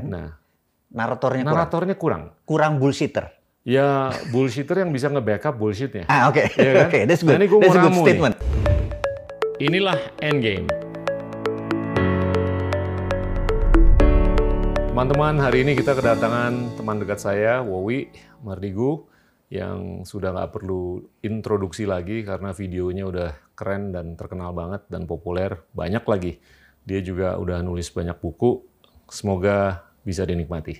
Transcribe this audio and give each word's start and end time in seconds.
keren. 0.00 0.10
Nah, 0.10 0.28
Naratornya 0.88 1.42
kurang. 1.42 1.54
naratornya 1.54 1.94
kurang. 1.94 2.22
Kurang 2.42 2.72
bullshitter. 2.78 3.28
Ya 3.62 4.08
bullshitter 4.28 4.80
yang 4.80 4.90
bisa 4.90 5.06
nge-backup 5.06 5.54
bullshitnya. 5.54 6.06
Ah, 6.06 6.26
oke. 6.26 6.40
Iya 6.54 6.72
kan? 6.74 6.84
Oke, 6.88 7.00
that's 7.04 7.20
Nah, 7.20 7.28
good. 7.28 7.38
ini 7.38 7.46
gua 7.46 7.58
mau 7.58 7.62
that's 7.62 7.74
a 7.74 7.78
good 7.78 7.84
ramu 7.84 7.98
nih. 7.98 8.06
statement. 8.06 8.34
Inilah 9.58 9.98
Endgame. 10.18 10.66
Teman-teman, 14.88 15.38
hari 15.38 15.62
ini 15.62 15.78
kita 15.78 15.94
kedatangan 15.94 16.74
teman 16.74 16.98
dekat 16.98 17.20
saya, 17.20 17.62
Wowi 17.62 18.10
Mardigu, 18.42 19.06
yang 19.46 20.02
sudah 20.02 20.34
nggak 20.34 20.50
perlu 20.50 21.04
introduksi 21.20 21.86
lagi 21.86 22.26
karena 22.26 22.50
videonya 22.50 23.04
udah 23.06 23.30
keren 23.54 23.94
dan 23.94 24.18
terkenal 24.18 24.50
banget 24.50 24.82
dan 24.88 25.06
populer. 25.06 25.54
Banyak 25.70 26.02
lagi. 26.02 26.42
Dia 26.82 26.98
juga 26.98 27.38
udah 27.38 27.62
nulis 27.62 27.92
banyak 27.92 28.18
buku. 28.18 28.64
Semoga 29.06 29.86
bisa 30.02 30.22
dinikmati. 30.22 30.78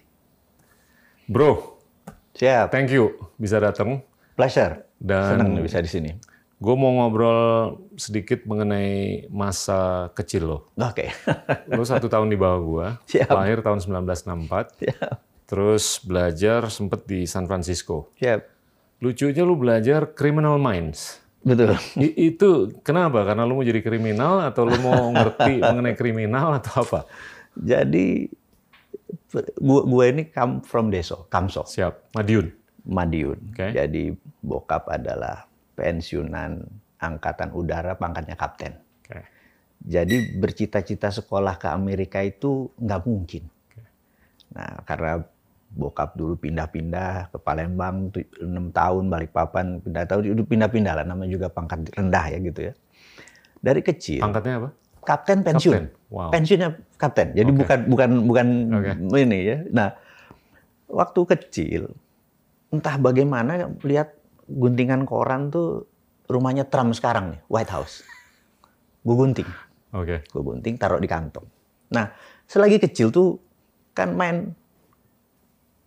Bro, 1.26 1.76
Siap. 2.34 2.72
thank 2.72 2.88
you 2.88 3.12
bisa 3.36 3.58
datang. 3.58 4.00
Pleasure. 4.32 4.86
Dan 4.96 5.38
Senang 5.38 5.50
bisa 5.60 5.78
di 5.78 5.90
sini. 5.90 6.10
Gue 6.58 6.74
mau 6.74 6.90
ngobrol 6.90 7.78
sedikit 7.94 8.42
mengenai 8.42 9.26
masa 9.30 10.10
kecil 10.10 10.42
lo. 10.44 10.58
Oke. 10.74 11.06
Lo 11.70 11.86
satu 11.86 12.10
tahun 12.10 12.26
di 12.26 12.34
bawah 12.34 12.58
gue, 12.58 12.86
Siap. 13.14 13.30
lahir 13.30 13.62
tahun 13.62 13.78
1964, 13.78 14.82
Siap. 14.82 15.10
terus 15.46 16.02
belajar 16.02 16.66
sempet 16.66 17.06
di 17.06 17.30
San 17.30 17.46
Francisco. 17.46 18.10
Siap. 18.18 18.42
Lucunya 18.98 19.46
lu 19.46 19.54
belajar 19.54 20.10
Criminal 20.18 20.58
Minds. 20.58 21.22
Betul. 21.46 21.78
I- 21.94 22.34
itu 22.34 22.74
kenapa? 22.82 23.22
Karena 23.22 23.46
lu 23.46 23.54
mau 23.54 23.62
jadi 23.62 23.78
kriminal 23.78 24.42
atau 24.42 24.66
lu 24.66 24.74
mau 24.82 25.14
ngerti 25.14 25.62
mengenai 25.70 25.94
kriminal 25.94 26.58
atau 26.58 26.82
apa? 26.82 27.06
Jadi 27.54 28.26
gua, 29.60 29.82
gua 29.84 30.04
ini 30.08 30.28
come 30.28 30.64
from 30.64 30.88
Deso, 30.88 31.28
Kamso, 31.28 31.64
Siap, 31.68 32.14
Madiun. 32.16 32.48
Madiun. 32.88 33.38
Oke. 33.52 33.76
Jadi 33.76 34.12
bokap 34.40 34.88
adalah 34.88 35.44
pensiunan 35.76 36.64
angkatan 36.98 37.52
udara 37.52 37.94
pangkatnya 37.94 38.34
kapten. 38.34 38.74
Oke. 39.04 39.20
Jadi 39.78 40.40
bercita-cita 40.40 41.12
sekolah 41.12 41.60
ke 41.60 41.68
Amerika 41.70 42.18
itu 42.24 42.72
nggak 42.80 43.02
mungkin. 43.04 43.44
Nah, 44.56 44.80
karena 44.88 45.22
bokap 45.68 46.16
dulu 46.16 46.34
pindah-pindah 46.40 47.28
ke 47.28 47.38
Palembang 47.38 48.08
tu- 48.08 48.24
enam 48.40 48.72
tahun, 48.72 49.12
balik 49.12 49.30
papan 49.36 49.78
pindah 49.84 50.08
tahun, 50.08 50.32
itu 50.32 50.44
pindah-pindah 50.48 50.92
lah, 50.96 51.04
namanya 51.04 51.30
juga 51.30 51.46
pangkat 51.52 51.92
rendah 51.92 52.24
ya 52.32 52.38
gitu 52.40 52.60
ya. 52.72 52.74
Dari 53.60 53.80
kecil, 53.84 54.24
Pangkatnya 54.24 54.54
apa? 54.64 54.68
Kapten 55.08 55.40
pensiun, 55.40 55.88
Kapten. 55.88 56.12
Wow. 56.12 56.28
pensiunnya 56.28 56.68
kapten. 57.00 57.32
Jadi 57.32 57.50
Oke. 57.56 57.58
bukan 57.64 57.78
bukan 57.88 58.10
bukan 58.28 58.46
Oke. 58.76 58.92
ini 59.24 59.38
ya. 59.40 59.56
Nah, 59.72 59.88
waktu 60.92 61.20
kecil, 61.24 61.82
entah 62.68 63.00
bagaimana 63.00 63.72
lihat 63.80 64.12
guntingan 64.44 65.08
koran 65.08 65.48
tuh 65.48 65.88
rumahnya 66.28 66.68
Trump 66.68 66.92
sekarang 66.92 67.32
nih, 67.32 67.40
White 67.48 67.72
House. 67.72 68.04
Gue 69.00 69.16
gunting 69.16 69.48
Oke. 69.96 70.20
gue 70.20 70.42
gunting 70.44 70.76
taruh 70.76 71.00
di 71.00 71.08
kantong. 71.08 71.48
Nah, 71.88 72.12
selagi 72.44 72.76
kecil 72.76 73.08
tuh 73.08 73.40
kan 73.96 74.12
main 74.12 74.52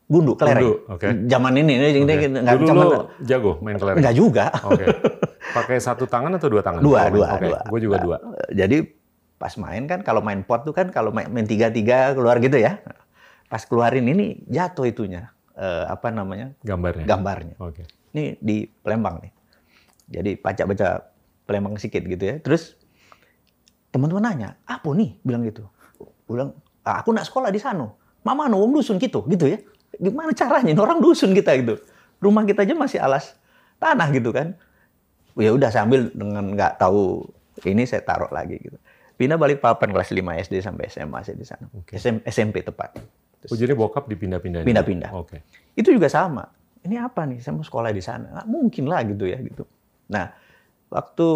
gundu 0.09 0.33
kelereng. 0.33 0.65
Gundu, 0.65 0.91
oke. 0.97 1.07
Zaman 1.29 1.53
ini 1.61 1.71
ini 1.77 2.01
Oke. 2.01 2.25
nggak 2.25 2.55
Dulu 2.57 2.67
zaman 2.67 2.85
jago 3.21 3.51
main 3.61 3.77
kelereng? 3.77 4.01
nggak 4.01 4.15
juga. 4.17 4.49
Oke. 4.65 4.85
Pakai 5.51 5.77
satu 5.77 6.09
tangan 6.09 6.33
atau 6.41 6.49
dua 6.49 6.65
tangan? 6.65 6.81
Dua, 6.81 7.05
dua, 7.13 7.27
Oke, 7.37 7.45
dua. 7.45 7.59
Gue 7.69 7.79
juga 7.85 7.97
dua. 8.01 8.17
Jadi 8.49 9.00
pas 9.41 9.57
main 9.57 9.81
kan 9.89 10.05
kalau 10.05 10.21
main 10.21 10.45
pot 10.45 10.61
tuh 10.61 10.69
kan 10.69 10.93
kalau 10.93 11.09
main, 11.09 11.25
main 11.33 11.49
tiga 11.49 11.73
tiga 11.73 12.13
keluar 12.13 12.37
gitu 12.37 12.61
ya. 12.61 12.77
Pas 13.49 13.65
keluarin 13.65 14.05
ini 14.05 14.45
jatuh 14.45 14.85
itunya 14.85 15.33
Eh, 15.51 15.85
apa 15.85 16.09
namanya 16.09 16.55
Gambarnya. 16.63 17.05
gambarnya. 17.05 17.55
Oke. 17.59 17.83
Ini 18.15 18.39
di 18.39 18.65
Palembang 18.65 19.19
nih. 19.21 19.31
Jadi 20.09 20.31
baca-baca 20.39 21.11
Palembang 21.45 21.75
sedikit 21.75 22.01
gitu 22.07 22.23
ya. 22.23 22.35
Terus 22.39 22.73
teman-teman 23.91 24.23
nanya, 24.31 24.49
apa 24.63 24.89
nih? 24.95 25.19
Bilang 25.21 25.43
gitu. 25.43 25.67
Bilang, 26.25 26.55
"Ah, 26.81 27.03
aku 27.03 27.11
nak 27.11 27.27
sekolah 27.27 27.51
di 27.51 27.59
sana. 27.59 27.91
Mama 28.23 28.47
no, 28.47 28.63
wong 28.63 28.79
dusun 28.79 28.97
gitu, 28.97 29.21
gitu 29.27 29.45
ya. 29.53 29.59
Gimana 29.99 30.31
caranya? 30.33 30.71
Orang 30.79 31.03
dusun 31.03 31.35
kita 31.35 31.53
gitu. 31.59 31.77
Rumah 32.23 32.47
kita 32.47 32.63
aja 32.63 32.73
masih 32.73 32.97
alas 33.03 33.35
tanah 33.77 34.07
gitu 34.15 34.31
kan. 34.31 34.55
Ya 35.35 35.51
udah 35.51 35.69
sambil 35.69 36.09
dengan 36.15 36.57
nggak 36.57 36.79
tahu 36.79 37.27
ini 37.67 37.83
saya 37.83 38.01
taruh 38.01 38.31
lagi 38.31 38.55
gitu. 38.57 38.79
Pindah 39.21 39.37
balik 39.37 39.61
papan 39.61 39.93
kelas 39.93 40.09
5 40.09 40.17
SD 40.41 40.55
sampai 40.59 40.89
SMA 40.89 41.19
saya 41.21 41.37
di 41.37 41.45
sana. 41.45 41.69
Oke. 41.71 41.93
SM 41.93 42.25
SMP 42.25 42.65
tepat. 42.65 42.97
Oh, 43.45 43.53
jadi 43.53 43.77
bokap 43.77 44.09
dipindah-pindah? 44.09 44.65
Pindah-pindah. 44.65 45.13
Oke. 45.13 45.45
itu 45.71 45.93
juga 45.93 46.09
sama. 46.09 46.49
Ini 46.81 46.97
apa 46.97 47.29
nih? 47.29 47.37
Saya 47.37 47.53
mau 47.53 47.61
sekolah 47.61 47.93
di 47.93 48.01
sana. 48.01 48.33
Nggak 48.33 48.47
mungkin 48.49 48.83
lah 48.89 49.05
gitu 49.05 49.29
ya 49.29 49.37
gitu. 49.37 49.61
Nah, 50.09 50.33
waktu 50.89 51.27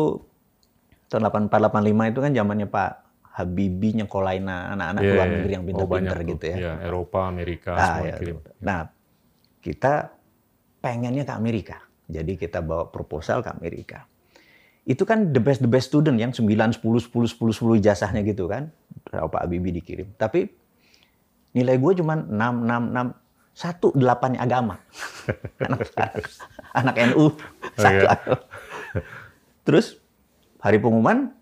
tahun 1.06 1.22
84 1.30 1.70
85 1.70 2.10
itu 2.10 2.20
kan 2.20 2.32
zamannya 2.34 2.68
Pak 2.68 2.92
Habibie 3.36 3.94
nyekolahin 3.94 4.50
anak-anak 4.50 5.02
Iya, 5.04 5.12
luar 5.14 5.28
iya. 5.28 5.34
negeri 5.38 5.52
yang 5.54 5.64
Oh, 5.76 5.86
banyak 5.86 6.16
tuh. 6.16 6.26
gitu 6.34 6.46
ya. 6.50 6.56
Iya, 6.58 6.74
Eropa, 6.82 7.20
Amerika, 7.30 7.72
Ah, 7.78 7.86
semua 7.86 8.08
ya. 8.10 8.16
kirim. 8.18 8.38
Nah, 8.60 8.80
kita 9.62 9.94
pengennya 10.80 11.22
ke 11.22 11.34
Amerika. 11.38 11.78
Jadi 12.06 12.34
kita 12.34 12.66
bawa 12.66 12.90
proposal 12.90 13.46
ke 13.46 13.50
Amerika. 13.52 14.10
Itu 14.86 15.02
kan 15.02 15.34
the 15.34 15.42
best 15.42 15.66
the 15.66 15.70
best 15.70 15.90
student 15.90 16.22
yang 16.22 16.30
9 16.30 16.46
10 16.46 16.78
10 16.78 17.10
10 17.10 17.10
10 17.10 17.82
ijazahnya 17.82 18.22
gitu 18.22 18.46
kan. 18.46 18.70
Pak 19.10 19.42
Habibie 19.42 19.74
dikirim. 19.74 20.14
Tapi 20.14 20.46
nilai 21.58 21.82
gue 21.82 21.92
cuma 21.98 22.14
6 22.22 22.30
6 22.30 22.94
6 22.94 23.26
satu 23.56 23.90
delapannya 23.98 24.38
agama. 24.38 24.78
anak, 25.66 25.90
anak 26.76 26.96
NU 27.16 27.34
satu. 27.82 28.06
Oke. 28.06 28.08
agama. 28.14 28.38
Terus 29.66 29.98
hari 30.62 30.78
pengumuman 30.78 31.34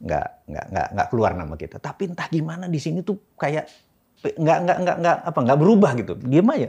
nggak 0.00 0.28
nggak 0.48 0.66
nggak 0.68 0.88
nggak 0.92 1.08
keluar 1.08 1.32
nama 1.32 1.54
kita. 1.56 1.80
Tapi 1.80 2.12
entah 2.12 2.28
gimana 2.28 2.68
di 2.68 2.76
sini 2.76 3.00
tuh 3.00 3.16
kayak 3.40 3.72
nggak 4.20 4.58
nggak 4.68 4.78
nggak 4.84 4.96
nggak 5.00 5.16
apa 5.32 5.38
nggak 5.48 5.58
berubah 5.60 5.90
gitu. 5.96 6.12
Diam 6.20 6.50
aja. 6.52 6.68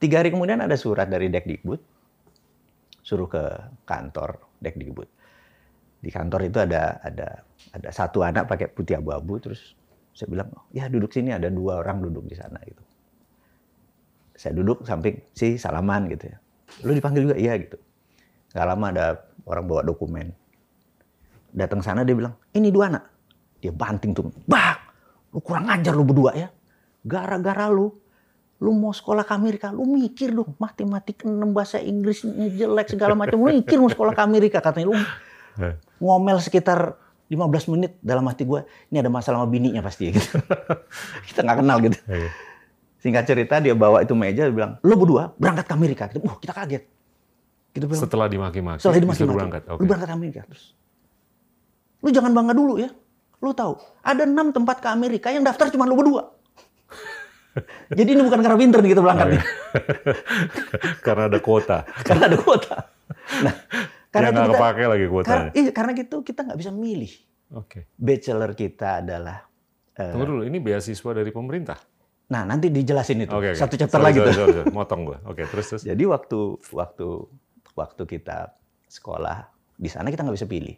Tiga 0.00 0.24
hari 0.24 0.32
kemudian 0.32 0.64
ada 0.64 0.74
surat 0.74 1.04
dari 1.10 1.28
Dekdikbud 1.28 1.80
suruh 3.02 3.26
ke 3.26 3.42
kantor 3.82 4.38
Dekdikbud. 4.62 5.08
Di 6.02 6.10
kantor 6.10 6.46
itu 6.46 6.58
ada 6.62 6.98
ada 7.02 7.42
ada 7.74 7.88
satu 7.90 8.22
anak 8.22 8.46
pakai 8.46 8.70
putih 8.70 8.98
abu-abu 8.98 9.38
terus 9.38 9.74
saya 10.14 10.28
bilang 10.30 10.50
ya 10.74 10.86
duduk 10.86 11.10
sini 11.10 11.34
ada 11.34 11.50
dua 11.50 11.82
orang 11.82 12.02
duduk 12.02 12.26
di 12.26 12.34
sana 12.38 12.58
gitu. 12.66 12.82
Saya 14.34 14.54
duduk 14.58 14.82
samping 14.82 15.18
si 15.34 15.54
salaman 15.58 16.10
gitu 16.10 16.30
ya. 16.30 16.36
Lu 16.82 16.96
dipanggil 16.96 17.30
juga 17.30 17.36
iya 17.38 17.54
gitu. 17.60 17.78
Gak 18.52 18.66
lama 18.66 18.86
ada 18.92 19.06
orang 19.48 19.64
bawa 19.64 19.82
dokumen. 19.86 20.28
Datang 21.52 21.84
sana 21.84 22.04
dia 22.04 22.16
bilang, 22.16 22.32
ini 22.56 22.72
dua 22.72 22.88
anak. 22.88 23.04
Dia 23.60 23.72
banting 23.72 24.16
tuh. 24.16 24.32
Bah, 24.48 24.76
lu 25.32 25.40
kurang 25.44 25.68
ajar 25.68 25.92
lu 25.92 26.04
berdua 26.04 26.32
ya. 26.32 26.48
Gara-gara 27.04 27.68
lu, 27.68 27.92
lu 28.62 28.70
mau 28.70 28.94
sekolah 28.94 29.26
ke 29.26 29.34
Amerika, 29.34 29.74
lu 29.74 29.82
mikir 29.84 30.30
dong. 30.30 30.54
Matematik 30.56 31.26
6 31.26 31.34
bahasa 31.50 31.82
Inggris 31.82 32.22
jelek 32.54 32.94
segala 32.94 33.18
macam. 33.18 33.42
Lu 33.42 33.50
mikir 33.50 33.82
mau 33.82 33.90
sekolah 33.90 34.14
ke 34.14 34.22
Amerika. 34.22 34.62
Katanya 34.62 34.94
lu 34.94 34.96
Eh, 35.52 35.76
ngomel 36.00 36.40
sekitar 36.40 36.96
15 37.28 37.68
menit 37.68 38.00
dalam 38.00 38.24
hati 38.24 38.46
gue. 38.46 38.64
Ini 38.88 39.04
ada 39.04 39.12
masalah 39.12 39.42
sama 39.42 39.50
bininya 39.50 39.84
pasti 39.84 40.08
gitu. 40.14 40.38
Kita 41.28 41.44
nggak 41.44 41.58
kenal 41.60 41.76
gitu. 41.82 41.98
oke. 42.00 42.28
Singkat 43.02 43.24
cerita 43.26 43.58
dia 43.58 43.74
bawa 43.74 44.00
itu 44.00 44.14
meja 44.14 44.46
dia 44.46 44.54
bilang, 44.54 44.78
"Lu 44.80 44.94
berdua 44.94 45.34
berangkat 45.34 45.66
ke 45.66 45.74
Amerika." 45.74 46.04
Kita, 46.08 46.22
"Wah, 46.22 46.38
kita 46.38 46.54
kaget." 46.54 46.82
Kita 47.74 47.84
bilang, 47.84 48.00
Setelah 48.00 48.26
dimaki-maki, 48.30 48.78
"Setelah 48.80 48.96
dimaki-maki, 49.02 49.34
berangkat. 49.34 49.62
Oke. 49.66 49.80
lu 49.82 49.86
berangkat 49.90 50.08
ke 50.08 50.14
Amerika." 50.14 50.40
Terus, 50.46 50.64
"Lu 51.98 52.08
jangan 52.08 52.30
bangga 52.30 52.54
dulu 52.54 52.78
ya. 52.78 52.88
Lu 53.42 53.50
tahu, 53.52 53.74
ada 54.00 54.22
enam 54.22 54.54
tempat 54.54 54.78
ke 54.78 54.88
Amerika 54.88 55.28
yang 55.28 55.42
daftar 55.42 55.66
cuma 55.68 55.84
lu 55.84 55.98
berdua." 55.98 56.30
Jadi 57.98 58.10
ini 58.16 58.22
bukan 58.24 58.40
karena 58.40 58.56
pinter 58.56 58.78
nih 58.80 58.90
kita 58.96 59.02
berangkatnya, 59.04 59.42
Karena 61.06 61.22
ada 61.28 61.38
kuota. 61.38 61.78
karena 62.08 62.24
ada 62.32 62.38
kuota. 62.40 62.76
Nah, 63.44 63.54
karena 64.08 64.28
Yang 64.28 64.36
nggak 64.36 64.50
kepake 64.56 64.82
lagi 64.84 65.04
karena, 65.04 65.12
kuotanya. 65.12 65.50
iya, 65.52 65.70
karena 65.72 65.90
gitu 65.96 66.16
kita 66.24 66.40
nggak 66.48 66.58
bisa 66.58 66.70
milih. 66.72 67.12
Oke. 67.52 67.92
Bachelor 68.00 68.50
kita 68.56 69.04
adalah 69.04 69.44
eh, 69.96 70.10
Tunggu 70.12 70.26
dulu, 70.28 70.42
ini 70.48 70.58
beasiswa 70.60 71.10
dari 71.12 71.28
pemerintah? 71.28 71.76
Nah, 72.32 72.48
nanti 72.48 72.72
dijelasin 72.72 73.28
itu. 73.28 73.32
Oke. 73.36 73.52
Satu 73.52 73.76
chapter 73.76 74.00
Sorry, 74.00 74.08
lagi 74.08 74.18
sorry, 74.24 74.30
tuh. 74.32 74.36
sorry, 74.40 74.52
sorry. 74.64 74.72
Motong 74.72 75.00
gue. 75.04 75.18
Oke, 75.28 75.42
terus 75.44 75.66
terus. 75.68 75.82
Jadi 75.84 76.04
waktu 76.08 76.56
waktu 76.72 77.06
waktu 77.76 78.02
kita 78.08 78.56
sekolah 78.88 79.44
di 79.76 79.88
sana 79.92 80.08
kita 80.08 80.24
nggak 80.24 80.36
bisa 80.40 80.48
pilih. 80.48 80.76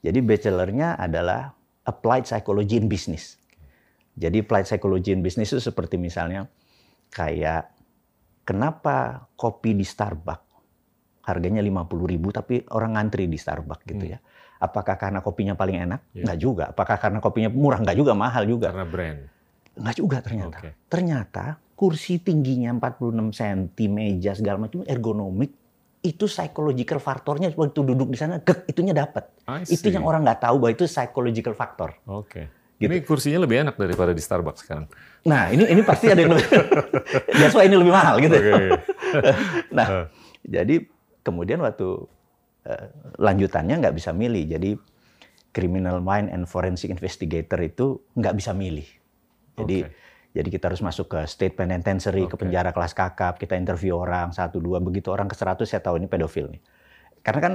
Jadi 0.00 0.18
bachelornya 0.24 0.96
adalah 0.96 1.52
applied 1.84 2.24
psychology 2.24 2.80
in 2.80 2.88
business. 2.88 3.36
Jadi 4.16 4.40
applied 4.40 4.64
psychology 4.64 5.12
in 5.12 5.20
business 5.20 5.52
itu 5.52 5.60
seperti 5.60 6.00
misalnya 6.00 6.48
kayak 7.12 7.68
kenapa 8.48 9.28
kopi 9.36 9.76
di 9.76 9.84
Starbucks 9.84 10.46
harganya 11.28 11.60
50.000 11.60 12.12
ribu 12.16 12.28
tapi 12.32 12.64
orang 12.72 12.96
ngantri 12.96 13.28
di 13.28 13.36
Starbucks 13.36 13.84
gitu 13.84 14.16
ya. 14.16 14.18
Apakah 14.56 14.96
karena 14.96 15.20
kopinya 15.20 15.52
paling 15.52 15.84
enak? 15.84 16.00
Nggak 16.16 16.38
juga. 16.40 16.64
Apakah 16.72 16.96
karena 16.96 17.20
kopinya 17.20 17.52
murah? 17.52 17.76
Nggak 17.84 17.98
juga, 17.98 18.12
mahal 18.16 18.48
juga. 18.48 18.72
Karena 18.72 18.88
brand. 18.88 19.20
Enggak 19.76 19.96
juga 20.00 20.16
ternyata. 20.24 20.56
Oke. 20.64 20.70
Ternyata 20.88 21.44
kursi 21.76 22.16
tingginya 22.24 22.72
46 22.72 23.36
cm, 23.36 23.92
meja 23.92 24.32
segala 24.32 24.64
macam 24.64 24.80
ergonomik 24.88 25.52
itu 26.00 26.24
psychological 26.30 27.02
faktornya 27.02 27.52
waktu 27.52 27.80
duduk 27.82 28.08
di 28.08 28.16
sana 28.16 28.40
gek 28.40 28.64
itunya 28.70 28.96
dapat. 28.96 29.28
Itu 29.68 29.92
yang 29.92 30.06
orang 30.08 30.24
nggak 30.24 30.40
tahu 30.40 30.56
bahwa 30.62 30.72
itu 30.72 30.88
psychological 30.88 31.52
factor. 31.52 31.98
Oke. 32.08 32.48
Gitu. 32.76 32.92
Ini 32.92 32.96
kursinya 33.08 33.40
lebih 33.40 33.64
enak 33.64 33.80
daripada 33.80 34.12
di 34.12 34.20
Starbucks 34.20 34.60
sekarang. 34.60 34.84
Nah, 35.24 35.48
ini 35.48 35.64
ini 35.64 35.80
pasti 35.80 36.12
ada 36.12 36.20
yang 36.20 36.36
lebih 36.36 36.44
That's 37.40 37.56
why 37.56 37.64
ini 37.64 37.76
lebih 37.80 37.94
mahal 37.94 38.20
gitu. 38.20 38.36
Oke. 38.36 38.68
Nah, 39.76 39.86
Eh. 39.88 40.06
jadi 40.44 40.84
kemudian 41.24 41.64
waktu 41.64 42.04
eh, 42.68 42.86
lanjutannya 43.16 43.80
nggak 43.80 43.96
bisa 43.96 44.12
milih. 44.12 44.44
Jadi 44.44 44.70
criminal 45.50 46.04
mind 46.04 46.28
and 46.28 46.44
forensic 46.44 46.92
investigator 46.92 47.56
itu 47.64 47.96
nggak 48.12 48.36
bisa 48.36 48.52
milih. 48.52 48.84
Jadi 49.56 49.88
Oke. 49.88 49.96
jadi 50.36 50.48
kita 50.52 50.68
harus 50.68 50.84
masuk 50.84 51.16
ke 51.16 51.24
state 51.24 51.56
penitentiary, 51.56 52.28
ke 52.28 52.36
Oke. 52.36 52.44
penjara 52.44 52.76
kelas 52.76 52.92
kakap, 52.92 53.40
kita 53.40 53.56
interview 53.56 53.96
orang 53.96 54.36
satu 54.36 54.60
dua 54.60 54.84
begitu 54.84 55.08
orang 55.08 55.24
ke 55.24 55.34
100 55.34 55.64
saya 55.64 55.80
tahu 55.80 55.96
ini 55.96 56.04
pedofil 56.04 56.52
nih. 56.52 56.60
Karena 57.24 57.40
kan 57.40 57.54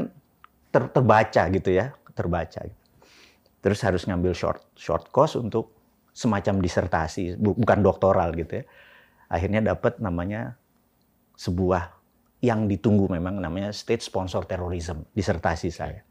ter- 0.73 0.89
terbaca 0.89 1.43
gitu 1.53 1.69
ya, 1.69 1.93
terbaca. 2.17 2.65
Terus 3.61 3.79
harus 3.85 4.03
ngambil 4.09 4.33
short 4.33 4.73
short 4.73 5.13
course 5.13 5.37
untuk 5.37 5.71
semacam 6.11 6.59
disertasi, 6.59 7.37
bu- 7.39 7.55
bukan 7.55 7.79
doktoral 7.85 8.33
gitu 8.35 8.61
ya. 8.61 8.65
Akhirnya 9.31 9.63
dapat 9.63 10.01
namanya 10.03 10.59
sebuah 11.39 11.95
yang 12.41 12.65
ditunggu 12.65 13.07
memang 13.07 13.37
namanya 13.37 13.69
state 13.71 14.01
sponsor 14.01 14.43
terrorism, 14.49 15.05
disertasi 15.13 15.69
saya. 15.69 16.01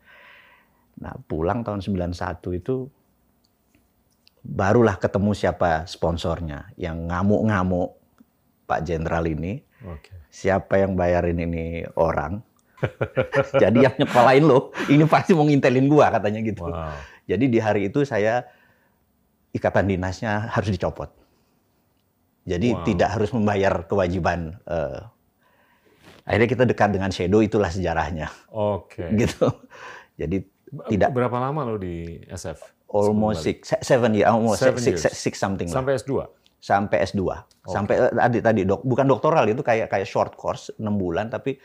Nah, 1.03 1.19
pulang 1.27 1.67
tahun 1.67 1.83
91 1.83 2.15
itu 2.55 2.87
barulah 4.41 4.97
ketemu 4.97 5.37
siapa 5.37 5.85
sponsornya 5.85 6.73
yang 6.81 7.11
ngamuk-ngamuk 7.11 7.99
Pak 8.65 8.81
Jenderal 8.87 9.27
ini. 9.27 9.61
Oke. 9.85 10.15
Siapa 10.31 10.79
yang 10.79 10.95
bayarin 10.95 11.41
ini 11.43 11.83
orang? 11.99 12.41
Jadi 13.63 13.79
yang 13.81 13.95
nyekolahin 13.97 14.45
lo, 14.45 14.71
ini 14.87 15.05
pasti 15.05 15.33
mau 15.33 15.45
ngintelin 15.45 15.87
gua 15.87 16.11
katanya 16.11 16.41
gitu. 16.41 16.65
Wow. 16.65 16.95
Jadi 17.25 17.45
di 17.47 17.59
hari 17.59 17.89
itu 17.89 18.03
saya 18.03 18.47
ikatan 19.51 19.87
dinasnya 19.87 20.49
harus 20.49 20.71
dicopot. 20.71 21.11
Jadi 22.43 22.73
Wow. 22.73 22.85
tidak 22.85 23.09
harus 23.15 23.31
membayar 23.31 23.85
kewajiban. 23.85 24.57
eh, 24.65 25.01
akhirnya 26.25 26.49
kita 26.49 26.65
dekat 26.65 26.89
dengan 26.91 27.11
Shadow 27.11 27.41
itulah 27.41 27.69
sejarahnya, 27.69 28.31
Oke. 28.49 29.07
gitu. 29.21 29.51
Jadi 30.15 30.45
tidak 30.89 31.11
Berapa 31.11 31.37
lama 31.41 31.67
lo 31.67 31.77
di 31.77 32.23
SF? 32.25 32.63
almost 32.91 33.43
six, 33.43 33.71
se- 33.71 33.83
seven 33.85 34.15
years, 34.15 34.27
almost 34.27 34.63
Seven 34.63 34.79
six, 34.79 35.03
years. 35.03 35.15
six 35.15 35.39
something 35.39 35.71
lah. 35.71 35.79
Sampai 35.79 35.95
S2? 35.97 36.13
sampai 36.61 36.97
S2. 37.03 37.23
Sampai 37.65 37.95
eh, 37.97 38.13
tadi 38.13 38.39
tadi 38.43 38.61
dok, 38.63 38.85
bukan 38.85 39.07
doktoral 39.07 39.49
itu 39.49 39.63
kayak 39.63 39.89
kayak 39.89 40.05
short 40.05 40.35
course 40.35 40.69
6 40.77 40.85
bulan 40.93 41.31
tapi 41.31 41.57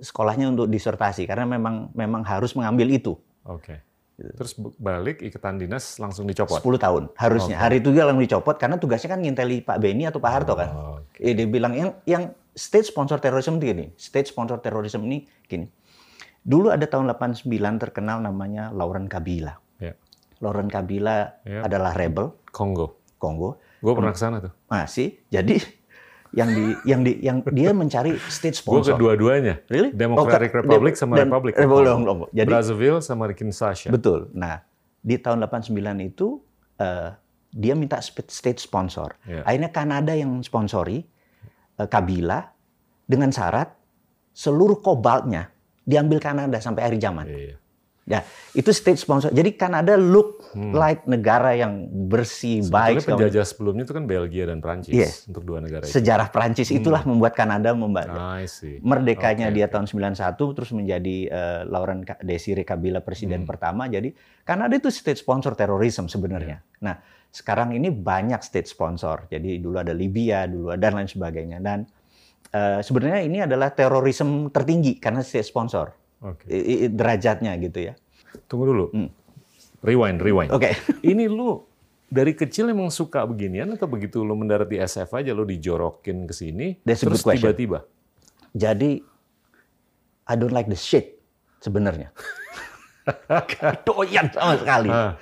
sekolahnya 0.00 0.52
untuk 0.52 0.66
disertasi 0.70 1.26
karena 1.26 1.44
memang 1.44 1.90
memang 1.92 2.22
harus 2.24 2.54
mengambil 2.54 2.88
itu. 2.92 3.18
Oke. 3.44 3.82
Gitu. 4.16 4.32
Terus 4.38 4.52
balik 4.76 5.24
ikatan 5.24 5.56
dinas 5.58 5.96
langsung 5.96 6.28
dicopot? 6.28 6.60
10 6.60 6.78
tahun 6.78 7.02
harusnya. 7.16 7.56
Oke. 7.58 7.62
Hari 7.64 7.76
itu 7.80 7.88
dia 7.90 8.04
langsung 8.06 8.22
dicopot 8.22 8.56
karena 8.60 8.76
tugasnya 8.76 9.16
kan 9.16 9.20
nginteli 9.24 9.64
Pak 9.64 9.78
Beni 9.82 10.04
atau 10.06 10.20
Pak 10.20 10.32
Harto 10.32 10.54
kan. 10.54 10.68
Oh, 10.70 10.96
Oke. 11.02 11.20
Eh, 11.20 11.32
dia 11.34 11.48
bilang 11.48 11.72
yang 11.74 11.90
yang 12.04 12.30
state 12.52 12.86
sponsor 12.86 13.18
terorisme 13.18 13.56
gini. 13.58 13.90
State 13.96 14.28
sponsor 14.28 14.60
terorisme 14.60 15.02
ini 15.08 15.24
gini. 15.48 15.66
Dulu 16.42 16.74
ada 16.74 16.84
tahun 16.84 17.06
89 17.08 17.46
terkenal 17.78 18.18
namanya 18.20 18.74
Lauren 18.74 19.06
Kabila. 19.06 19.54
Ya. 19.78 19.94
Lauren 20.42 20.66
Kabila 20.66 21.38
Ya. 21.46 21.62
adalah 21.64 21.94
rebel 21.94 22.34
Kongo. 22.50 22.98
Kongo. 23.16 23.62
Gue 23.78 23.94
pernah 23.94 24.14
ke 24.14 24.20
sana 24.20 24.42
tuh. 24.42 24.52
Masih. 24.66 25.18
Jadi 25.30 25.62
yang 26.32 26.48
di 26.48 26.64
yang 26.84 27.00
di 27.04 27.12
yang 27.20 27.36
dia 27.52 27.70
mencari 27.70 28.16
state 28.26 28.56
Gue 28.56 28.80
sponsor. 28.80 28.96
kedua-duanya. 28.96 29.60
Really? 29.68 29.92
Democratic 29.92 30.50
Oh, 30.50 30.64
Republic 30.64 30.94
sama 30.96 31.20
dan- 31.20 31.28
Republic. 31.28 31.52
Congo. 32.08 32.26
Jadi 32.32 32.48
Brazzaville 32.48 33.00
sama 33.00 33.28
Kinshasa. 33.30 33.92
betul. 33.92 34.32
Nah, 34.32 34.64
di 34.98 35.20
tahun 35.20 35.44
89 35.44 35.76
itu 36.00 36.40
eh, 36.80 37.12
dia 37.52 37.74
minta 37.76 38.00
state 38.00 38.56
sponsor. 38.58 39.12
Ya. 39.28 39.44
Akhirnya 39.44 39.70
Kanada 39.70 40.12
yang 40.16 40.40
sponsori 40.40 41.04
eh, 41.76 41.88
Kabila 41.88 42.40
dengan 43.04 43.28
syarat 43.28 43.68
seluruh 44.32 44.80
kobaltnya 44.80 45.52
diambil 45.84 46.16
Kanada 46.16 46.56
sampai 46.58 46.88
akhir 46.88 46.98
zaman. 46.98 47.26
Iya. 47.28 47.56
Ya, 48.02 48.26
itu 48.50 48.66
state 48.68 48.98
sponsor. 48.98 49.30
Jadi 49.30 49.54
Kanada 49.54 49.94
look 49.94 50.42
like 50.74 51.06
negara 51.06 51.54
yang 51.54 51.86
bersih, 52.10 52.58
Hmm. 52.58 52.66
Sebetulnya 52.66 52.98
baik. 52.98 53.06
penjajah 53.06 53.44
sebelumnya 53.46 53.82
itu 53.86 53.94
kan 53.94 54.04
Belgia 54.04 54.44
dan 54.44 54.58
Prancis 54.58 54.90
Yes. 54.90 55.14
untuk 55.24 55.46
dua 55.46 55.62
negara 55.62 55.86
itu. 55.86 55.94
Sejarah 55.94 56.26
Prancis 56.26 56.74
itulah 56.74 57.06
membuat 57.06 57.32
Kanada 57.32 57.70
membantu. 57.70 58.18
See. 58.44 58.82
Merdekanya 58.82 59.48
Oke, 59.48 59.54
dia 59.54 59.66
tahun 59.66 59.86
91 59.86 60.18
terus 60.50 60.74
menjadi 60.74 61.16
eh, 61.24 61.60
Laurent 61.64 62.02
Desire 62.20 62.66
Kabila 62.66 62.98
Hmm. 62.98 63.06
presiden 63.06 63.46
pertama. 63.46 63.86
Jadi 63.86 64.10
Kanada 64.42 64.74
itu 64.74 64.90
state 64.90 65.16
sponsor 65.16 65.54
terorisme 65.54 66.10
sebenarnya. 66.10 66.58
Iya. 66.58 66.82
Nah, 66.82 66.98
sekarang 67.30 67.70
ini 67.70 67.88
banyak 67.88 68.42
state 68.42 68.66
sponsor. 68.66 69.30
Jadi 69.30 69.62
dulu 69.62 69.78
ada 69.78 69.94
Libya, 69.94 70.50
dulu 70.50 70.74
ada 70.74 70.82
dan 70.82 70.98
lain 70.98 71.06
sebagainya. 71.06 71.62
Dan 71.62 71.86
eh, 72.50 72.82
sebenarnya 72.82 73.22
ini 73.22 73.38
adalah 73.40 73.70
terorisme 73.70 74.50
tertinggi 74.50 74.98
karena 74.98 75.22
state 75.22 75.46
sponsor. 75.46 76.01
I- 76.46 76.88
derajatnya 76.88 77.52
gitu 77.58 77.92
ya. 77.92 77.94
Tunggu 78.46 78.64
dulu. 78.70 78.86
Hmm. 78.94 79.10
Rewind, 79.82 80.22
rewind. 80.22 80.50
Oke. 80.54 80.72
Ini 81.10 81.26
lu 81.26 81.66
dari 82.06 82.36
kecil 82.36 82.70
emang 82.70 82.92
suka 82.92 83.24
beginian 83.24 83.72
atau 83.72 83.88
begitu 83.88 84.22
lu 84.22 84.36
mendarat 84.36 84.68
di 84.68 84.78
SF 84.78 85.16
aja 85.16 85.32
lu 85.32 85.48
dijorokin 85.48 86.28
ke 86.28 86.34
sini 86.36 86.76
terus 86.84 87.24
tiba-tiba 87.24 87.88
Jadi 88.52 89.00
I 90.28 90.34
don't 90.36 90.52
like 90.52 90.68
the 90.68 90.76
shit 90.76 91.16
sebenarnya. 91.64 92.12
Doyan 93.88 94.30
sama 94.30 94.54
sekali. 94.60 94.90
Ah, 94.92 95.18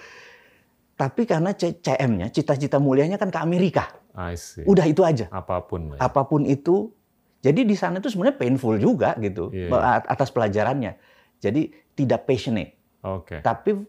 Tapi 0.99 1.25
karena 1.25 1.57
CM-nya, 1.57 2.29
cita-cita 2.29 2.77
mulianya 2.77 3.17
kan 3.17 3.33
ke 3.33 3.41
Amerika. 3.41 3.89
I 4.13 4.37
see. 4.37 4.67
Udah 4.69 4.85
itu 4.85 5.01
aja. 5.01 5.33
Apa 5.33 5.65
pun 5.65 5.97
ya. 5.97 5.99
Apa 6.03 6.29
pun 6.29 6.45
itu. 6.45 6.93
Jadi 7.41 7.65
di 7.65 7.73
sana 7.73 7.99
itu 7.99 8.09
sebenarnya 8.09 8.37
painful 8.37 8.77
juga 8.77 9.17
gitu 9.17 9.49
Iya, 9.49 9.73
at- 9.73 10.09
atas 10.09 10.29
pelajarannya. 10.29 10.93
Jadi 11.37 11.73
tidak 11.95 12.25
passionate. 12.25 12.77
Oke. 13.01 13.41
Tapi 13.41 13.81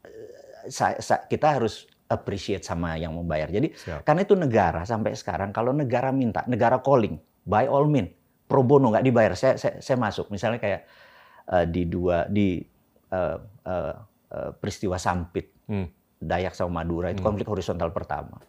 eh, 0.00 0.28
sa- 0.66 0.96
sa- 0.96 1.22
kita 1.22 1.54
harus 1.54 1.84
appreciate 2.04 2.60
sama 2.60 2.96
yang 2.96 3.12
membayar. 3.12 3.48
Jadi 3.48 3.72
Siap. 3.72 4.04
karena 4.04 4.20
itu 4.22 4.32
negara 4.34 4.84
sampai 4.84 5.12
sekarang 5.12 5.50
kalau 5.50 5.70
negara 5.70 6.08
minta, 6.10 6.44
negara 6.44 6.78
calling, 6.78 7.16
by 7.42 7.64
all 7.64 7.84
mean, 7.84 8.08
pro 8.44 8.60
bono 8.60 8.88
nggak 8.88 9.04
dibayar, 9.04 9.32
saya, 9.34 9.56
saya, 9.56 9.80
saya 9.80 9.96
masuk. 9.96 10.28
Misalnya 10.28 10.56
kayak 10.58 10.80
eh, 11.46 11.66
di 11.66 11.84
dua 11.84 12.24
di 12.24 12.56
eh, 13.06 13.36
eh, 13.64 13.94
eh, 14.30 14.50
peristiwa 14.54 14.96
Sampit, 14.96 15.52
Hmm. 15.64 15.88
Dayak 16.16 16.52
sama 16.52 16.80
Madura 16.80 17.08
itu 17.08 17.20
Hmm. 17.20 17.32
konflik 17.32 17.44
horizontal 17.46 17.88
pertama. 17.90 18.40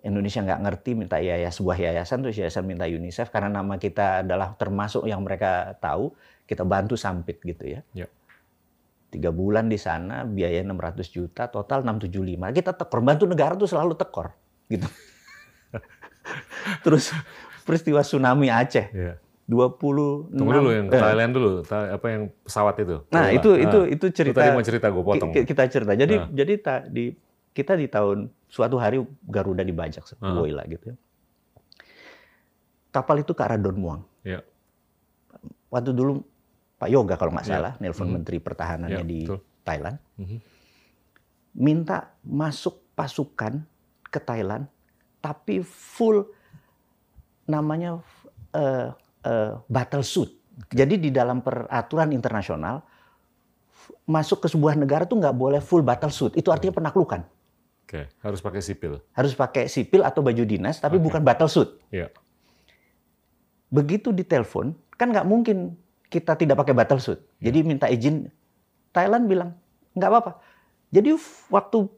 Indonesia 0.00 0.40
nggak 0.40 0.60
ngerti 0.60 0.90
minta 0.94 1.16
yayasan 1.16 1.52
sebuah 1.54 1.76
yayasan 1.78 2.18
terus 2.20 2.36
yayasan 2.36 2.64
minta 2.64 2.84
UNICEF 2.84 3.28
karena 3.28 3.52
nama 3.52 3.76
kita 3.76 4.20
adalah 4.20 4.52
termasuk 4.54 5.04
yang 5.04 5.20
mereka 5.20 5.76
tahu 5.76 6.12
kita 6.44 6.64
bantu 6.64 6.96
Sampit 6.96 7.38
gitu 7.40 7.64
ya. 7.68 7.80
Ya. 7.92 8.08
Tiga 9.08 9.28
bulan 9.28 9.66
di 9.66 9.76
sana 9.76 10.22
biaya 10.22 10.62
600 10.62 10.72
juta 11.06 11.46
total 11.46 11.82
675 11.82 12.16
kita 12.52 12.72
tekor 12.72 13.00
bantu 13.00 13.24
negara 13.26 13.52
tuh 13.54 13.66
selalu 13.66 13.92
tekor 13.94 14.32
gitu. 14.68 14.86
terus 16.84 17.10
peristiwa 17.62 18.00
tsunami 18.00 18.48
Aceh 18.48 18.86
Iya. 18.90 19.14
26 19.50 20.30
Tunggu 20.30 20.52
dulu 20.54 20.70
yang 20.70 20.86
ke 20.86 20.94
eh, 20.94 21.02
Thailand 21.02 21.32
dulu. 21.34 21.50
Apa 21.66 22.06
yang 22.06 22.22
pesawat 22.40 22.74
itu? 22.78 23.02
Nah, 23.10 23.34
itu 23.34 23.50
itu 23.58 23.78
Ah. 23.82 23.90
itu 23.90 24.04
Lu 24.06 24.14
cerita 24.14 24.38
tadi 24.40 24.54
mau 24.54 24.62
cerita 24.62 24.86
gue 24.86 25.02
potong. 25.02 25.30
Ki- 25.34 25.42
Kita 25.42 25.66
cerita. 25.66 25.92
Jadi 25.92 26.14
Ah. 26.16 26.30
jadi 26.30 26.52
ta- 26.56 26.86
di 26.86 27.10
kita 27.50 27.74
di 27.74 27.86
tahun 27.86 28.30
suatu 28.46 28.78
hari 28.78 29.02
Garuda 29.26 29.62
dibajak 29.62 30.06
Ah. 30.18 30.38
Woyla 30.38 30.62
gitu 30.66 30.94
ya. 30.94 30.96
Kapal 32.90 33.22
itu 33.22 33.30
ke 33.30 33.42
arah 33.42 33.58
Don 33.58 33.78
Muang. 33.78 34.02
Iya. 34.26 34.42
Waktu 35.70 35.94
dulu 35.94 36.22
Pak 36.76 36.90
Yoga 36.90 37.14
kalau 37.14 37.30
nggak 37.30 37.46
Iya. 37.46 37.54
salah 37.54 37.72
nelpon 37.78 38.08
Mhm. 38.10 38.14
Menteri 38.18 38.38
Pertahanannya 38.42 39.02
Iya, 39.02 39.06
di 39.06 39.20
betul. 39.22 39.38
Thailand 39.62 39.96
Mhm. 40.18 40.38
minta 41.54 41.96
masuk 42.22 42.82
pasukan 42.94 43.62
ke 44.04 44.18
Thailand 44.18 44.66
tapi 45.20 45.62
full 45.62 46.26
namanya 47.46 48.02
eh, 48.50 48.90
eh, 49.22 49.52
battle 49.68 50.02
suit. 50.02 50.26
Jadi 50.66 50.98
di 50.98 51.10
dalam 51.10 51.38
peraturan 51.38 52.10
internasional 52.10 52.82
masuk 54.04 54.42
ke 54.42 54.48
sebuah 54.50 54.74
negara 54.74 55.06
tuh 55.06 55.14
nggak 55.16 55.32
boleh 55.32 55.62
full 55.62 55.86
battle 55.86 56.10
suit. 56.10 56.34
Itu 56.34 56.50
artinya 56.50 56.74
penaklukan. 56.74 57.22
Oke, 57.90 58.06
harus 58.22 58.38
pakai 58.38 58.62
sipil. 58.62 59.02
Harus 59.10 59.34
pakai 59.34 59.66
sipil 59.66 60.06
atau 60.06 60.22
baju 60.22 60.46
dinas, 60.46 60.78
tapi 60.78 61.02
Oke. 61.02 61.10
bukan 61.10 61.26
battle 61.26 61.50
suit. 61.50 61.74
Iya. 61.90 62.06
Begitu 63.66 64.14
ditelepon, 64.14 64.78
kan 64.94 65.10
nggak 65.10 65.26
mungkin 65.26 65.74
kita 66.06 66.38
tidak 66.38 66.54
pakai 66.62 66.70
battle 66.70 67.02
suit. 67.02 67.18
Jadi 67.42 67.66
minta 67.66 67.90
izin. 67.90 68.30
Thailand 68.94 69.26
bilang 69.26 69.58
nggak 69.98 70.06
apa-apa. 70.06 70.38
Jadi 70.94 71.18
waktu 71.50 71.90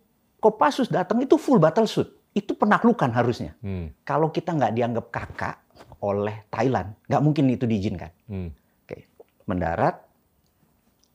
Kopassus 0.42 0.88
datang 0.88 1.22
itu 1.22 1.36
full 1.36 1.60
battle 1.60 1.84
suit. 1.86 2.08
itu 2.32 2.56
penaklukan 2.56 3.12
harusnya. 3.12 3.52
Hmm. 3.60 3.92
Kalau 4.08 4.32
kita 4.32 4.56
nggak 4.56 4.72
dianggap 4.72 5.06
kakak 5.12 5.60
oleh 6.00 6.48
Thailand, 6.48 6.96
nggak 7.04 7.20
mungkin 7.20 7.44
itu 7.52 7.68
diizinkan. 7.68 8.08
Hmm. 8.24 8.48
Oke, 8.88 9.04
mendarat 9.44 10.00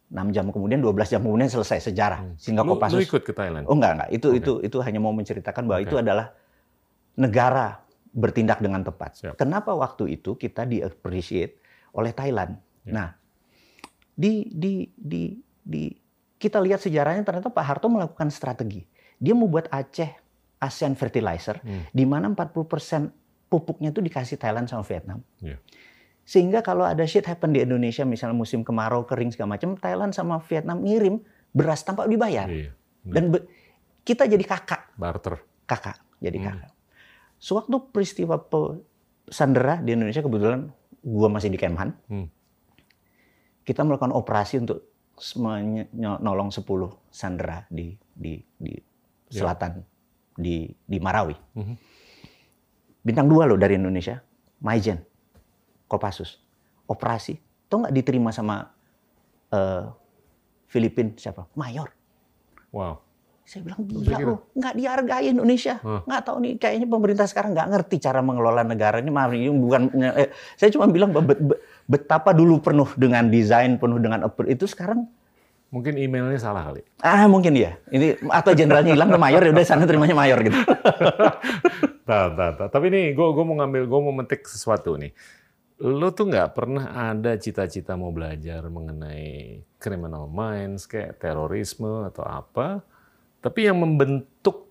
6 0.08 0.32
jam 0.32 0.48
kemudian, 0.48 0.80
12 0.80 1.12
jam 1.12 1.20
kemudian 1.20 1.52
selesai 1.52 1.92
sejarah. 1.92 2.24
Sehingga 2.40 2.64
Hmm. 2.64 2.72
Lu, 2.72 2.76
lu 2.76 2.80
Kopassus 2.80 3.04
ikut 3.04 3.24
ke 3.28 3.34
Thailand? 3.36 3.68
Oh 3.68 3.76
enggak 3.76 3.92
enggak, 4.00 4.10
itu 4.16 4.28
Oke. 4.32 4.40
itu 4.40 4.54
itu 4.64 4.78
hanya 4.80 5.00
mau 5.00 5.12
menceritakan 5.12 5.68
bahwa 5.68 5.80
Oke. 5.84 5.88
itu 5.92 5.96
adalah 6.00 6.32
negara 7.16 7.84
bertindak 8.12 8.64
dengan 8.64 8.82
tepat. 8.82 9.12
Siap. 9.20 9.34
Kenapa 9.36 9.76
waktu 9.76 10.16
itu 10.16 10.34
kita 10.34 10.64
di 10.64 10.80
appreciate 10.80 11.60
oleh 11.92 12.16
Thailand? 12.16 12.56
Ya. 12.82 12.92
Nah, 12.94 13.10
di 14.14 14.48
di 14.50 14.88
di 14.96 15.36
di 15.62 15.92
kita 16.38 16.62
lihat 16.62 16.80
sejarahnya 16.80 17.26
ternyata 17.26 17.50
Pak 17.50 17.66
Harto 17.66 17.90
melakukan 17.90 18.30
strategi. 18.30 18.86
Dia 19.18 19.34
membuat 19.34 19.68
Aceh 19.70 20.08
ASEAN 20.58 20.96
Fertilizer 20.96 21.60
Hmm. 21.62 21.84
di 21.90 22.06
mana 22.06 22.30
40% 22.32 23.12
pupuknya 23.48 23.90
itu 23.90 24.00
dikasih 24.00 24.38
Thailand 24.38 24.66
sama 24.66 24.82
Vietnam. 24.82 25.20
Iya. 25.42 25.58
Sehingga 26.28 26.60
kalau 26.60 26.84
ada 26.84 27.08
shit 27.08 27.24
happen 27.24 27.56
di 27.56 27.64
Indonesia, 27.64 28.04
misalnya 28.04 28.36
musim 28.36 28.60
kemarau, 28.60 29.08
kering 29.08 29.32
segala 29.32 29.56
macam, 29.56 29.80
Thailand 29.80 30.12
sama 30.12 30.44
Vietnam 30.44 30.84
ngirim 30.84 31.24
beras 31.50 31.82
tanpa 31.82 32.04
dibayar. 32.04 32.52
Iya. 32.52 32.76
Dan 33.02 33.32
be- 33.32 33.48
kita 34.04 34.28
jadi 34.28 34.44
kakak, 34.44 34.92
Barter. 35.00 35.40
kakak, 35.64 36.04
jadi 36.20 36.36
Hmm. 36.38 36.48
kakak. 36.52 36.72
Sewaktu 37.40 37.76
peristiwa 37.90 38.36
pe- 38.38 38.84
Sandera 39.28 39.80
di 39.80 39.92
Indonesia 39.92 40.20
kebetulan 40.20 40.68
gua 41.00 41.28
masih 41.28 41.48
di 41.48 41.56
Kemhan, 41.56 41.96
Hmm. 42.08 42.28
kita 43.64 43.84
melakukan 43.84 44.12
operasi 44.12 44.60
untuk 44.60 44.84
s- 45.16 45.36
menye- 45.36 45.88
nolong 45.96 46.52
10 46.52 46.92
Sandera 47.08 47.64
di 47.68 47.96
di 48.12 48.36
di 48.54 48.76
Ya. 49.28 49.44
selatan 49.44 49.80
di 50.34 50.68
di 50.82 50.98
Marawi. 51.00 51.36
Mhm. 51.56 51.76
Bintang 53.00 53.28
dua 53.28 53.48
loh 53.48 53.56
dari 53.56 53.76
Indonesia, 53.76 54.20
Maijen, 54.60 55.00
Kopassus, 55.88 56.44
operasi, 56.86 57.40
tuh 57.72 57.84
nggak 57.84 57.96
diterima 57.96 58.30
sama 58.36 58.72
eh, 59.52 59.88
Filipin 60.68 61.16
siapa? 61.16 61.48
Mayor. 61.56 61.90
Wow. 62.76 63.00
Saya 63.48 63.64
bilang 63.64 63.88
gila 63.88 64.20
gitu? 64.20 64.28
loh, 64.28 64.40
nggak 64.60 64.74
dihargai 64.76 65.32
Indonesia. 65.32 65.80
Hah. 65.80 66.04
Nggak 66.04 66.22
tahu 66.28 66.38
nih, 66.44 66.54
kayaknya 66.60 66.88
pemerintah 66.92 67.26
sekarang 67.32 67.56
nggak 67.56 67.68
ngerti 67.72 67.96
cara 68.04 68.20
mengelola 68.20 68.68
negara 68.68 69.00
ini. 69.00 69.08
Maaf, 69.08 69.32
ini 69.32 69.48
bukan. 69.48 69.88
Eh, 70.20 70.36
saya 70.60 70.68
cuma 70.76 70.92
bilang 70.92 71.16
betapa 71.88 72.36
dulu 72.36 72.60
penuh 72.60 72.92
dengan 73.00 73.32
desain, 73.32 73.80
penuh 73.80 74.04
dengan 74.04 74.28
itu 74.52 74.68
sekarang 74.68 75.08
Mungkin 75.68 76.00
emailnya 76.00 76.40
salah 76.40 76.72
kali. 76.72 76.80
ah 77.04 77.28
mungkin 77.28 77.52
ya. 77.52 77.76
Ini 77.92 78.24
atau 78.32 78.56
jenderalnya 78.56 78.96
hilang 78.96 79.12
ke 79.12 79.20
mayor 79.20 79.44
ya 79.44 79.52
udah 79.52 79.68
sana 79.68 79.84
terimanya 79.84 80.16
mayor 80.16 80.40
gitu. 80.44 80.60
Nah, 82.08 82.32
nah, 82.32 82.56
nah. 82.56 82.68
Tapi 82.72 82.88
nih, 82.88 83.12
gue 83.12 83.28
gue 83.36 83.44
mau 83.44 83.60
ngambil, 83.60 83.84
gue 83.84 84.00
mau 84.00 84.16
metik 84.16 84.48
sesuatu 84.48 84.96
nih. 84.96 85.12
Lo 85.78 86.10
tuh 86.10 86.26
nggak 86.26 86.58
pernah 86.58 87.14
ada 87.14 87.38
cita-cita 87.38 87.94
mau 87.94 88.10
belajar 88.10 88.66
mengenai 88.66 89.62
criminal 89.78 90.26
minds, 90.26 90.90
kayak 90.90 91.22
terorisme 91.22 92.02
atau 92.02 92.26
apa, 92.26 92.82
tapi 93.38 93.70
yang 93.70 93.78
membentuk 93.78 94.66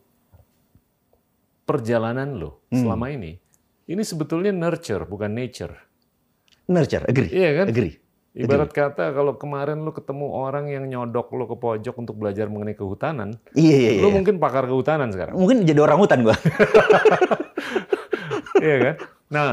perjalanan 1.62 2.34
lo 2.34 2.66
Hmm. 2.70 2.82
selama 2.82 3.06
ini, 3.10 3.38
ini 3.86 4.02
sebetulnya 4.02 4.50
nurture 4.50 5.06
bukan 5.06 5.30
nature. 5.30 5.74
Nurture, 6.66 7.06
agree. 7.06 7.30
Iya 7.30 7.50
kan? 7.62 7.66
Agree. 7.70 7.94
Ibarat 8.36 8.68
kata 8.68 9.14
kalau 9.14 9.38
kemarin 9.38 9.80
lo 9.80 9.94
ketemu 9.94 10.28
orang 10.28 10.68
yang 10.68 10.84
nyodok 10.84 11.32
lo 11.32 11.48
ke 11.48 11.56
pojok 11.56 11.94
untuk 11.96 12.18
belajar 12.18 12.50
mengenai 12.50 12.74
kehutanan, 12.74 13.38
Iya, 13.54 13.76
iya, 13.78 13.90
iya. 13.96 14.02
lo 14.02 14.10
mungkin 14.10 14.36
pakar 14.36 14.66
kehutanan 14.66 15.08
sekarang. 15.08 15.38
Mungkin 15.38 15.62
jadi 15.62 15.80
orang 15.80 15.98
hutan 16.02 16.26
gua. 16.26 16.34
Iya 18.56 18.76
kan? 18.82 18.94
Nah, 19.28 19.50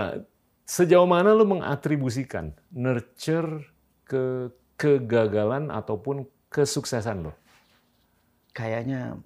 sejauh 0.74 1.06
mana 1.06 1.38
lu 1.38 1.46
mengatribusikan 1.46 2.58
nurture 2.74 3.70
ke 4.10 4.50
kegagalan 4.74 5.70
ataupun 5.70 6.26
kesuksesan 6.50 7.30
lo? 7.30 7.34
Kayaknya 8.58 9.22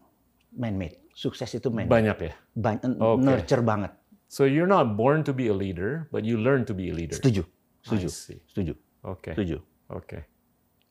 man-made. 0.51 0.99
Sukses 1.15 1.47
itu 1.55 1.71
man-made. 1.71 1.91
Banyak 1.91 2.17
ya. 2.19 2.33
Ban- 2.51 2.83
Oke. 2.99 3.23
Nurture 3.23 3.63
banget. 3.63 3.91
So 4.27 4.43
you're 4.43 4.67
not 4.67 4.99
born 4.99 5.23
to 5.23 5.31
be 5.31 5.47
a 5.47 5.55
leader, 5.55 6.11
but 6.11 6.27
you 6.27 6.35
learn 6.35 6.67
to 6.67 6.75
be 6.75 6.91
a 6.91 6.95
leader. 6.95 7.15
Setuju. 7.15 7.47
Setuju. 7.79 8.07
Setuju. 8.51 8.73
Oke, 9.07 9.31
Setuju. 9.31 9.63
oke. 9.87 10.19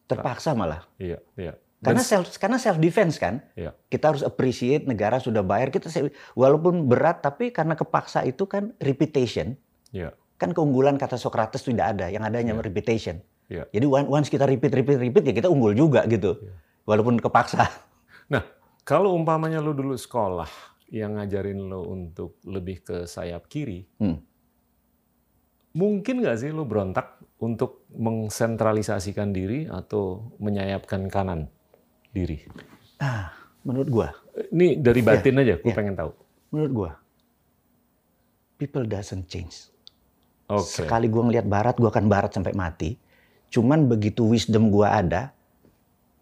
Terpaksa 0.09 0.57
malah. 0.57 0.89
Iya, 0.97 1.21
iya. 1.37 1.53
Karena 1.85 2.01
self 2.01 2.33
karena 2.41 2.57
self 2.57 2.81
defense 2.81 3.21
kan. 3.21 3.45
Iya. 3.53 3.77
Kita 3.93 4.17
harus 4.17 4.25
appreciate 4.25 4.89
negara 4.89 5.21
sudah 5.21 5.45
bayar 5.45 5.69
kita 5.69 5.93
walaupun 6.33 6.89
berat 6.89 7.21
tapi 7.21 7.53
karena 7.53 7.77
kepaksa 7.77 8.25
itu 8.25 8.49
kan 8.49 8.73
reputation. 8.81 9.61
Iya. 9.93 10.17
Kan 10.37 10.53
keunggulan 10.53 11.01
kata 11.01 11.17
Socrates 11.17 11.65
tidak 11.65 11.97
ada, 11.97 12.13
yang 12.13 12.21
ada 12.23 12.37
hanya 12.37 12.53
Iya. 12.53 12.63
reputation. 12.63 13.17
Iya. 13.47 13.65
Jadi 13.71 13.87
once 13.87 14.29
kita 14.29 14.45
repeat 14.45 14.73
repeat 14.75 14.99
repeat 15.01 15.25
ya 15.25 15.35
kita 15.35 15.49
unggul 15.49 15.73
juga 15.73 16.05
gitu. 16.05 16.37
Iya. 16.37 16.53
Walaupun 16.85 17.19
kepaksa. 17.19 17.67
Nah, 18.27 18.43
kalau 18.83 19.15
umpamanya 19.15 19.63
lu 19.63 19.71
dulu 19.71 19.95
sekolah 19.95 20.51
yang 20.91 21.15
ngajarin 21.15 21.63
lo 21.63 21.87
untuk 21.87 22.43
lebih 22.43 22.83
ke 22.83 22.97
sayap 23.05 23.47
kiri, 23.47 23.87
Hmm. 23.99 24.19
mungkin 25.73 26.23
nggak 26.23 26.37
sih 26.37 26.51
lu 26.51 26.63
berontak 26.63 27.19
untuk 27.39 27.85
mengsentralisasikan 27.91 29.31
diri 29.31 29.67
atau 29.67 30.31
menyayapkan 30.39 31.07
kanan 31.07 31.47
diri? 32.11 32.43
Ah, 32.99 33.31
menurut 33.63 33.89
gua, 33.89 34.09
Ini 34.37 34.79
dari 34.79 35.01
batin 35.01 35.39
aja, 35.39 35.55
gue 35.57 35.71
iya. 35.71 35.77
pengen 35.77 35.95
tahu. 35.95 36.11
menurut 36.51 36.73
gua 36.73 36.91
people 38.57 38.87
doesn't 38.87 39.29
change. 39.29 39.69
Oke. 40.47 40.87
Sekali 40.87 41.11
gua 41.11 41.27
ngelihat 41.27 41.47
barat, 41.47 41.75
gua 41.77 41.91
akan 41.91 42.07
barat 42.07 42.31
sampai 42.31 42.55
mati. 42.55 42.95
Cuman 43.51 43.91
begitu 43.91 44.27
wisdom 44.27 44.71
gua 44.71 44.95
ada, 44.95 45.35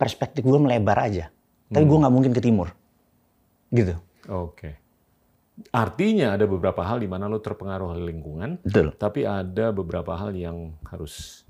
perspektif 0.00 0.44
gua 0.44 0.60
melebar 0.60 1.04
aja. 1.04 1.28
Tapi 1.68 1.84
Hmm. 1.84 1.90
gua 1.90 1.98
nggak 2.04 2.14
mungkin 2.14 2.32
ke 2.32 2.40
timur. 2.40 2.72
Gitu. 3.68 3.94
Oke. 4.28 4.80
Artinya 5.70 6.34
ada 6.34 6.50
beberapa 6.50 6.82
hal 6.82 6.98
di 6.98 7.06
mana 7.06 7.30
lo 7.30 7.38
terpengaruh 7.38 7.94
oleh 7.94 8.10
lingkungan, 8.10 8.58
Betul. 8.66 8.90
tapi 8.98 9.22
ada 9.22 9.70
beberapa 9.70 10.18
hal 10.18 10.34
yang 10.34 10.74
harus 10.82 11.46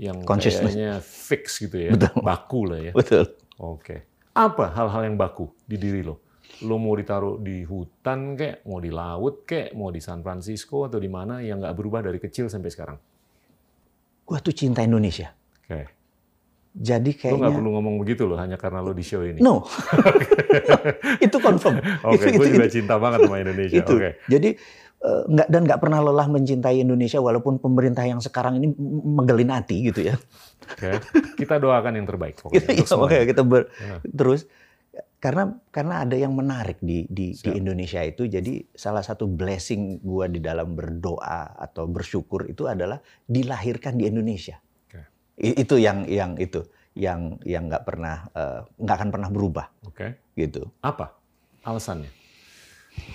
yang 0.00 0.24
kayaknya 0.24 0.98
fix 1.04 1.60
gitu 1.60 1.76
ya, 1.76 1.92
Betul. 1.92 2.24
baku 2.24 2.60
lah 2.72 2.80
ya. 2.80 2.92
Betul. 2.96 3.28
Oke. 3.60 4.08
Apa 4.32 4.72
hal-hal 4.72 5.06
yang 5.12 5.20
baku 5.20 5.52
di 5.68 5.76
diri 5.76 6.00
lo? 6.00 6.23
Lo 6.60 6.76
mau 6.76 6.92
ditaruh 6.92 7.36
di 7.36 7.62
hutan 7.62 8.34
kek, 8.34 8.62
mau 8.64 8.78
di 8.78 8.88
laut 8.88 9.42
kek, 9.42 9.72
mau 9.72 9.88
di 9.88 9.98
San 9.98 10.20
Francisco 10.20 10.84
atau 10.84 10.96
di 10.96 11.08
mana 11.08 11.38
yang 11.38 11.58
nggak 11.58 11.74
berubah 11.74 12.00
dari 12.00 12.16
kecil 12.16 12.46
sampai 12.46 12.68
sekarang? 12.68 12.98
Gua 14.22 14.38
tuh 14.38 14.52
cinta 14.52 14.80
Indonesia. 14.80 15.34
Oke. 15.60 15.90
Jadi 16.74 17.10
Lo 17.10 17.38
nggak 17.38 17.38
kayaknya 17.38 17.54
perlu 17.54 17.70
ngomong 17.72 17.94
begitu 17.98 18.22
loh, 18.24 18.34
hanya 18.34 18.54
karena 18.54 18.80
lo 18.80 18.90
di 18.90 19.02
show 19.02 19.20
ini. 19.20 19.38
no. 19.38 19.62
itu 21.24 21.36
confirm. 21.38 21.78
Oke, 22.06 22.28
Itu- 22.28 22.34
gue 22.34 22.46
itu- 22.46 22.54
juga 22.54 22.66
cinta 22.68 22.94
banget 22.96 23.24
sama 23.24 23.38
Indonesia. 23.38 23.78
itu. 23.78 23.92
Oke. 23.92 24.10
Jadi 24.26 24.48
eh, 25.00 25.22
nggak 25.28 25.48
dan 25.48 25.60
nggak 25.64 25.78
pernah 25.78 26.00
lelah 26.00 26.26
mencintai 26.26 26.80
Indonesia 26.80 27.18
walaupun 27.18 27.58
pemerintah 27.58 28.02
yang 28.02 28.18
sekarang 28.18 28.58
ini 28.58 28.70
m- 28.70 28.76
megelin 29.14 29.50
hati 29.50 29.86
gitu 29.86 30.00
ya. 30.02 30.14
Oke. 30.66 30.98
Kita 31.36 31.58
doakan 31.58 31.94
yang 31.94 32.06
terbaik 32.06 32.38
pokoknya. 32.38 32.66
Iya, 32.74 32.84
semuanya. 32.84 33.02
makanya 33.06 33.26
kita 33.28 33.42
ber- 33.44 33.68
Ya. 33.74 33.96
terus 34.08 34.40
karena 35.24 35.56
karena 35.72 36.04
ada 36.04 36.20
yang 36.20 36.36
menarik 36.36 36.76
di 36.84 37.08
di, 37.08 37.32
di. 37.32 37.50
Indonesia 37.56 38.04
itu 38.04 38.28
jadi 38.28 38.60
salah 38.76 39.00
satu 39.00 39.24
blessing 39.24 40.04
gua 40.04 40.28
di 40.28 40.36
dalam 40.36 40.76
berdoa 40.76 41.56
atau 41.56 41.88
bersyukur 41.88 42.44
itu 42.44 42.68
adalah 42.68 43.00
dilahirkan 43.24 43.96
di 43.96 44.04
Indonesia. 44.04 44.60
Oke. 44.84 45.00
I- 45.40 45.64
Itu 45.64 45.80
yang 45.80 46.04
yang 46.04 46.36
itu 46.36 46.60
yang 46.92 47.40
yang 47.48 47.72
nggak 47.72 47.88
pernah 47.88 48.28
eh, 48.36 48.60
nggak 48.76 48.96
akan 49.00 49.10
pernah 49.10 49.30
berubah 49.32 49.66
Oke. 49.88 50.20
gitu. 50.36 50.68
Apa 50.84 51.16
alasannya? 51.64 52.12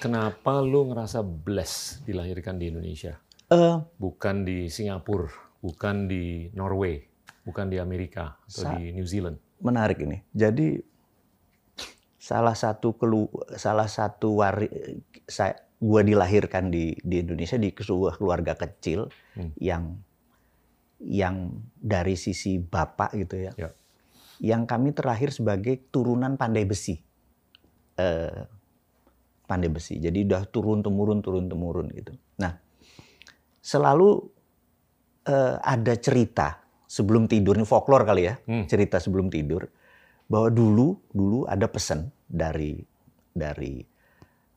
Kenapa 0.01 0.60
lu 0.60 0.89
ngerasa 0.92 1.22
blessed 1.22 2.04
dilahirkan 2.04 2.58
di 2.58 2.74
Indonesia? 2.74 3.16
Eh, 3.48 3.78
Bukan 3.96 4.44
di 4.44 4.68
Singapura, 4.68 5.30
bukan 5.62 6.10
di 6.10 6.50
Norway, 6.51 7.00
bukan 7.46 7.70
di 7.70 7.78
Amerika 7.78 8.36
atau 8.44 8.75
di 8.75 8.92
New 8.92 9.06
Zealand. 9.06 9.38
menarik 9.60 10.00
ini. 10.00 10.24
Jadi 10.32 10.80
salah 12.20 12.52
satu 12.54 13.00
kelu 13.00 13.32
salah 13.56 13.88
satu 13.88 14.44
wari 14.44 14.68
saya 15.24 15.56
gua 15.80 16.04
dilahirkan 16.04 16.68
di 16.68 16.92
di 17.00 17.24
Indonesia 17.24 17.56
di 17.56 17.72
sebuah 17.72 18.20
keluarga 18.20 18.60
kecil 18.60 19.08
Hmm. 19.40 19.56
yang 19.56 19.84
yang 21.00 21.56
dari 21.80 22.20
sisi 22.20 22.60
bapak 22.60 23.16
gitu 23.16 23.40
ya. 23.40 23.52
Ya. 23.56 23.72
Yang 24.44 24.62
kami 24.68 24.92
terlahir 24.92 25.32
sebagai 25.32 25.80
turunan 25.96 26.36
pandai 26.36 26.68
besi. 26.68 27.00
Eh, 27.96 28.44
pandai 29.48 29.72
besi. 29.72 29.96
Jadi 30.04 30.28
udah 30.28 30.44
turun 30.52 30.84
temurun 30.84 31.24
turun 31.24 31.48
temurun 31.48 31.88
gitu. 31.96 32.12
Nah, 32.44 32.52
selalu 33.64 34.28
eh, 35.24 35.56
ada 35.56 35.96
cerita 35.96 36.68
sebelum 36.84 37.32
tidur 37.32 37.56
ini 37.56 37.64
folklore 37.64 38.04
kali 38.04 38.22
ya 38.28 38.36
Hmm. 38.44 38.68
cerita 38.68 39.00
sebelum 39.00 39.32
tidur 39.32 39.72
bahwa 40.30 40.54
dulu 40.54 40.88
dulu 41.10 41.50
ada 41.50 41.66
pesan 41.66 42.14
dari 42.30 42.78
dari 43.34 43.82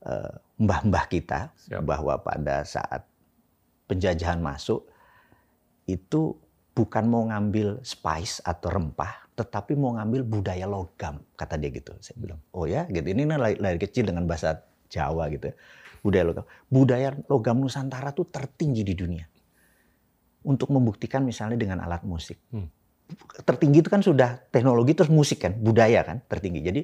eh, 0.05 0.33
mbah-mbah 0.61 1.05
kita 1.09 1.51
Siap. 1.57 1.83
bahwa 1.83 2.21
pada 2.21 2.63
saat 2.63 3.03
penjajahan 3.89 4.39
masuk 4.39 4.87
itu 5.89 6.37
bukan 6.73 7.05
mau 7.09 7.23
ngambil 7.29 7.85
spice 7.85 8.41
atau 8.41 8.73
rempah, 8.73 9.29
tetapi 9.37 9.77
mau 9.77 9.93
ngambil 9.97 10.25
budaya 10.25 10.65
logam, 10.65 11.21
kata 11.37 11.61
dia 11.61 11.69
gitu. 11.69 11.93
Saya 12.01 12.17
bilang, 12.17 12.41
oh 12.57 12.65
ya, 12.65 12.89
gitu. 12.89 13.05
Ini 13.05 13.29
dari, 13.29 13.57
dari 13.61 13.79
kecil 13.79 14.09
dengan 14.09 14.25
bahasa 14.25 14.57
Jawa 14.89 15.29
gitu. 15.33 15.53
ya. 15.53 15.57
Budaya 16.01 16.25
logam. 16.25 16.45
Budaya 16.67 17.09
logam 17.29 17.57
Nusantara 17.61 18.11
tuh 18.17 18.27
tertinggi 18.29 18.83
di 18.83 18.95
dunia. 18.97 19.25
Untuk 20.43 20.75
membuktikan 20.75 21.23
misalnya 21.23 21.55
dengan 21.55 21.85
alat 21.87 22.03
musik. 22.03 22.41
Hmm. 22.51 22.67
Tertinggi 23.45 23.85
itu 23.85 23.91
kan 23.93 24.01
sudah 24.01 24.41
teknologi 24.49 24.97
terus 24.97 25.13
musik 25.13 25.45
kan, 25.45 25.53
budaya 25.57 26.01
kan 26.07 26.25
tertinggi. 26.31 26.61
Jadi 26.65 26.81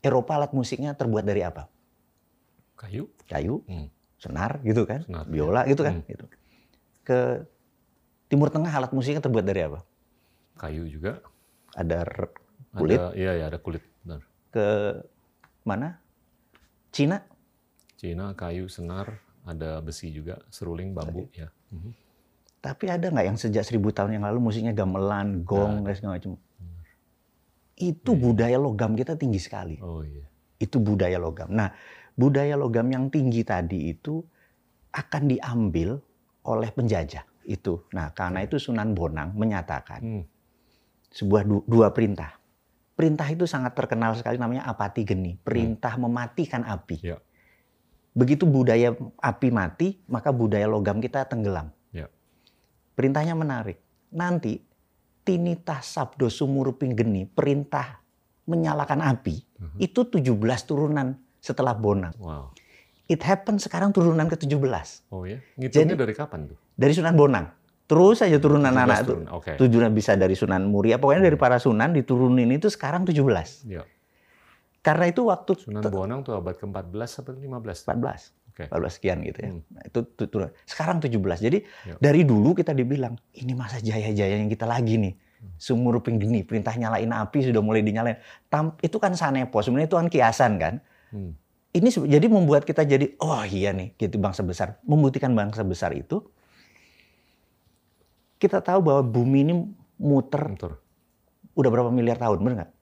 Eropa 0.00 0.38
alat 0.38 0.52
musiknya 0.56 0.96
terbuat 0.96 1.24
dari 1.26 1.42
apa? 1.44 1.68
Kayu. 2.76 3.08
Kayu, 3.28 3.64
Hmm. 3.66 3.88
senar 4.16 4.60
gitu 4.64 4.84
kan, 4.88 5.04
Senar, 5.04 5.26
biola 5.28 5.64
gitu 5.68 5.82
kan. 5.84 6.00
Hmm. 6.00 6.08
Gitu. 6.08 6.24
Ke 7.04 7.44
Timur 8.26 8.48
Tengah 8.50 8.72
alat 8.72 8.92
musiknya 8.92 9.20
terbuat 9.20 9.44
dari 9.44 9.64
apa? 9.66 9.84
Kayu 10.56 10.88
juga. 10.88 11.20
Ada 11.76 12.08
kulit. 12.72 12.96
Ada, 13.00 13.12
iya, 13.16 13.32
ya, 13.36 13.44
ada 13.52 13.58
kulit. 13.60 13.84
Benar. 14.04 14.24
Ke 14.52 14.66
mana? 15.66 16.00
Cina 16.94 17.20
Cina, 17.96 18.36
kayu, 18.36 18.68
senar, 18.68 19.20
ada 19.48 19.80
besi 19.80 20.12
juga, 20.12 20.36
seruling, 20.52 20.92
bambu. 20.92 21.32
Ya. 21.32 21.48
Mhm. 21.72 22.05
Tapi 22.66 22.90
ada 22.90 23.06
nggak 23.14 23.26
yang 23.30 23.38
sejak 23.38 23.62
seribu 23.62 23.94
tahun 23.94 24.18
yang 24.18 24.26
lalu 24.26 24.50
musiknya 24.50 24.74
gamelan, 24.74 25.46
gong, 25.46 25.86
dan 25.86 25.94
segala 25.94 26.18
macam? 26.18 26.34
Itu 27.78 28.18
budaya 28.18 28.58
logam 28.58 28.98
kita 28.98 29.14
tinggi 29.14 29.38
sekali. 29.38 29.78
Oh 29.78 30.02
iya. 30.02 30.26
Itu 30.58 30.82
budaya 30.82 31.14
logam. 31.22 31.46
Nah, 31.54 31.70
budaya 32.18 32.58
logam 32.58 32.90
yang 32.90 33.06
tinggi 33.06 33.46
tadi 33.46 33.94
itu 33.94 34.18
akan 34.90 35.22
diambil 35.30 36.00
oleh 36.42 36.74
penjajah 36.74 37.22
itu. 37.46 37.86
Nah, 37.94 38.10
karena 38.16 38.42
itu 38.42 38.58
Sunan 38.58 38.96
Bonang 38.96 39.36
menyatakan 39.38 40.00
Hmm. 40.02 40.24
sebuah 41.12 41.46
du- 41.46 41.66
dua 41.70 41.94
perintah. 41.94 42.34
Perintah 42.96 43.28
itu 43.28 43.44
sangat 43.44 43.76
terkenal 43.76 44.16
sekali 44.16 44.40
namanya 44.40 44.64
apati 44.66 45.04
geni, 45.04 45.36
perintah 45.36 45.94
mematikan 46.00 46.64
api. 46.64 46.96
Ya. 47.04 47.20
Begitu 48.16 48.48
budaya 48.48 48.96
api 49.20 49.48
mati, 49.52 50.00
maka 50.08 50.32
budaya 50.32 50.64
logam 50.64 50.98
kita 51.04 51.28
tenggelam. 51.28 51.75
Ya. 52.96 52.98
Perintahnya 52.98 53.36
menarik. 53.36 53.76
Nanti 54.10 54.56
tinita 55.20 55.84
sabdo 55.84 56.32
sumuruping 56.32 56.96
geni, 56.96 57.28
perintah 57.28 58.00
menyalakan 58.46 59.04
api, 59.04 59.36
Mhm. 59.60 59.76
itu 59.76 60.00
17 60.02 60.32
turunan 60.64 61.12
setelah 61.36 61.76
Bonang. 61.76 62.16
Wow. 62.16 62.56
It 63.04 63.20
happen 63.20 63.60
sekarang 63.60 63.92
turunan 63.92 64.26
ke-17 64.26 65.04
Oh 65.10 65.22
ya. 65.22 65.38
Ngitungnya 65.54 65.92
Jadi- 65.92 66.00
dari 66.00 66.14
kapan 66.14 66.40
tuh? 66.48 66.58
dari 66.72 66.90
Sunan 66.90 67.14
Bonang. 67.14 67.46
Terus 67.86 68.18
saja 68.18 68.34
turunan 68.40 68.66
17 68.66 68.82
anak 68.82 68.98
itu. 68.98 69.06
turun. 69.12 69.26
Oke. 69.30 69.52
Tujuan 69.56 69.92
bisa 69.92 70.16
dari 70.16 70.34
Sunan 70.34 70.66
Muria, 70.66 70.96
pokoknya 70.96 71.22
dari 71.22 71.36
para 71.36 71.60
sunan 71.60 71.92
diturunin 71.92 72.50
itu 72.50 72.66
sekarang 72.66 73.04
17. 73.04 73.62
Ya. 73.62 73.84
Karena 74.80 75.06
itu 75.06 75.22
waktu 75.22 75.52
Sunan 75.54 75.82
Bonang 75.84 76.22
tuh 76.22 76.34
abad 76.34 76.56
ke-14 76.56 77.20
atau 77.20 77.30
15? 77.30 77.84
14. 77.84 78.32
14 78.56 78.96
sekian 78.96 79.20
gitu 79.20 79.38
ya. 79.44 79.50
Hmm. 79.52 79.60
Nah, 79.68 79.82
itu 79.84 79.98
turun. 80.24 80.48
Sekarang 80.64 80.96
17. 81.04 81.44
Jadi 81.44 81.58
Ya. 81.84 81.94
dari 82.00 82.24
dulu 82.24 82.56
kita 82.56 82.72
dibilang 82.72 83.20
ini 83.36 83.52
masa 83.52 83.76
jaya-jaya 83.78 84.40
yang 84.40 84.48
kita 84.48 84.64
lagi 84.64 84.96
nih. 84.96 85.14
Sumur 85.60 86.00
ruping 86.00 86.16
geni, 86.16 86.42
perintah 86.42 86.72
nyalain 86.74 87.12
api 87.12 87.38
sudah 87.44 87.60
mulai 87.60 87.84
dinyalain. 87.84 88.16
Tam, 88.48 88.74
itu 88.80 88.96
kan 88.96 89.12
sanepo, 89.14 89.60
sebenarnya 89.60 89.86
itu 89.92 89.96
kan 90.00 90.08
kiasan 90.08 90.52
kan. 90.56 90.74
Hmm. 91.12 91.36
Ini 91.76 91.92
jadi 92.08 92.26
membuat 92.32 92.64
kita 92.64 92.88
jadi 92.88 93.12
oh 93.20 93.44
iya 93.44 93.76
nih 93.76 93.92
gitu 94.00 94.16
bangsa 94.16 94.40
besar. 94.40 94.80
Membuktikan 94.88 95.36
bangsa 95.36 95.60
besar 95.60 95.92
itu 95.92 96.24
kita 98.36 98.64
tahu 98.64 98.80
bahwa 98.80 99.02
bumi 99.04 99.38
ini 99.44 99.54
muter 99.96 100.44
Bentar. 100.56 100.76
udah 101.56 101.70
berapa 101.72 101.88
miliar 101.88 102.16
tahun, 102.16 102.40
bener 102.40 102.54
nggak? 102.64 102.72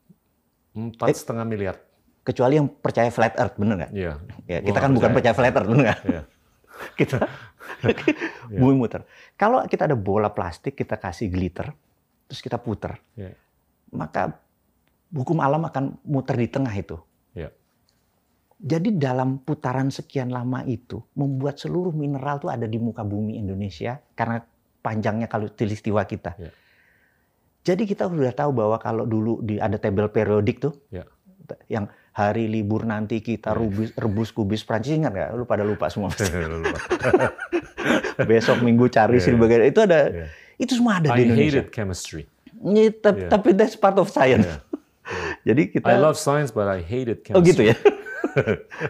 Empat 0.75 1.15
setengah 1.15 1.47
miliar. 1.47 1.79
Kecuali 2.25 2.57
yang 2.57 2.69
percaya 2.73 3.13
flat 3.13 3.37
earth, 3.37 3.61
bener 3.61 3.75
nggak? 3.85 3.93
Iya. 3.93 4.13
Ya, 4.49 4.59
kita 4.65 4.79
kan 4.81 4.91
bukan 4.97 5.13
percaya. 5.13 5.33
percaya 5.33 5.35
flat 5.37 5.55
earth, 5.55 5.69
bener 5.69 5.83
nggak? 5.85 6.01
Iya. 6.09 6.23
kita 7.01 7.19
bumi 8.51 8.75
muter. 8.77 9.05
Kalau 9.37 9.61
kita 9.69 9.85
ada 9.87 9.97
bola 9.97 10.33
plastik, 10.33 10.75
kita 10.75 10.97
kasih 10.97 11.29
glitter, 11.29 11.71
terus 12.27 12.41
kita 12.41 12.57
puter, 12.57 12.97
Iya. 13.15 13.37
maka 13.93 14.41
hukum 15.13 15.39
alam 15.39 15.69
akan 15.69 16.01
muter 16.03 16.35
di 16.41 16.49
tengah 16.49 16.73
itu. 16.73 16.97
Iya. 17.37 17.53
Jadi 18.57 18.97
dalam 18.97 19.39
putaran 19.45 19.93
sekian 19.93 20.33
lama 20.33 20.65
itu 20.65 21.05
membuat 21.13 21.61
seluruh 21.61 21.93
mineral 21.93 22.41
tuh 22.41 22.49
ada 22.49 22.65
di 22.65 22.81
muka 22.81 23.05
bumi 23.05 23.37
Indonesia 23.37 24.01
karena 24.17 24.41
panjangnya 24.81 25.29
kalau 25.29 25.53
tulistiwa 25.53 26.01
kita. 26.09 26.33
Iya. 26.41 26.51
Jadi 27.65 27.89
kita 27.89 28.09
sudah 28.09 28.33
tahu 28.33 28.53
bahwa 28.53 28.77
kalau 28.77 29.05
dulu 29.09 29.41
di 29.41 29.57
ada 29.57 29.77
tabel 29.81 30.09
periodik 30.13 30.61
tuh, 30.61 30.73
Iya. 30.93 31.05
yang 31.69 31.89
hari 32.15 32.47
libur 32.47 32.87
nanti 32.87 33.19
kita 33.19 33.51
Iya. 33.51 33.59
rebus, 33.59 33.89
rebus 33.93 34.29
kubis 34.31 34.63
Prancis 34.63 34.95
ingat 34.95 35.11
nggak? 35.11 35.29
Lu 35.35 35.45
pada 35.45 35.61
lupa 35.61 35.91
semua. 35.91 36.15
Lupa. 36.55 36.79
Besok 38.31 38.63
minggu 38.63 38.87
cari 38.87 39.19
Iya, 39.19 39.25
sih 39.25 39.35
bagian 39.35 39.67
itu 39.67 39.81
ada, 39.81 40.01
Iya. 40.09 40.27
itu 40.57 40.73
semua 40.73 40.99
ada 40.99 41.11
I 41.11 41.17
di 41.17 41.23
Indonesia. 41.27 41.61
hated 41.61 41.69
chemistry. 41.69 42.23
Ini 42.57 42.95
tep- 42.95 43.19
Iya. 43.19 43.29
Tapi 43.29 43.49
that's 43.53 43.75
part 43.75 43.99
of 43.99 44.07
science. 44.09 44.47
Iya. 44.47 44.59
Jadi 45.53 45.63
kita 45.71 45.85
I 45.87 45.99
love 45.99 46.15
science, 46.17 46.49
but 46.49 46.65
I 46.65 46.81
hated 46.81 47.21
chemistry. 47.21 47.37
Oh 47.37 47.43
gitu 47.43 47.63
ya. 47.67 47.77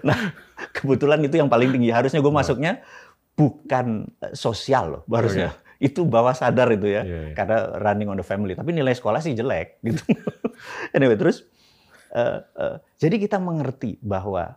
nah, 0.02 0.30
kebetulan 0.70 1.18
itu 1.20 1.34
yang 1.34 1.48
paling 1.48 1.68
tinggi. 1.70 1.88
Harusnya 1.88 2.20
gue 2.20 2.30
masuknya 2.30 2.84
bukan 3.32 4.06
eh, 4.20 4.32
sosial 4.32 4.84
loh, 4.90 5.02
harusnya. 5.08 5.56
Itu 5.76 6.04
bawah 6.04 6.32
sadar 6.32 6.70
itu 6.70 6.86
ya. 6.86 7.02
Iya, 7.02 7.18
iya. 7.24 7.34
Karena 7.34 7.56
running 7.74 8.06
on 8.06 8.16
the 8.16 8.22
family. 8.22 8.52
Tapi 8.52 8.70
nilai 8.70 8.92
sekolah 8.92 9.18
sih 9.18 9.32
jelek 9.32 9.80
gitu. 9.82 10.04
anyway, 10.92 11.16
terus 11.16 11.42
eh, 12.14 12.40
eh, 12.40 12.76
jadi 12.96 13.16
kita 13.18 13.36
mengerti 13.36 13.98
bahwa 14.00 14.54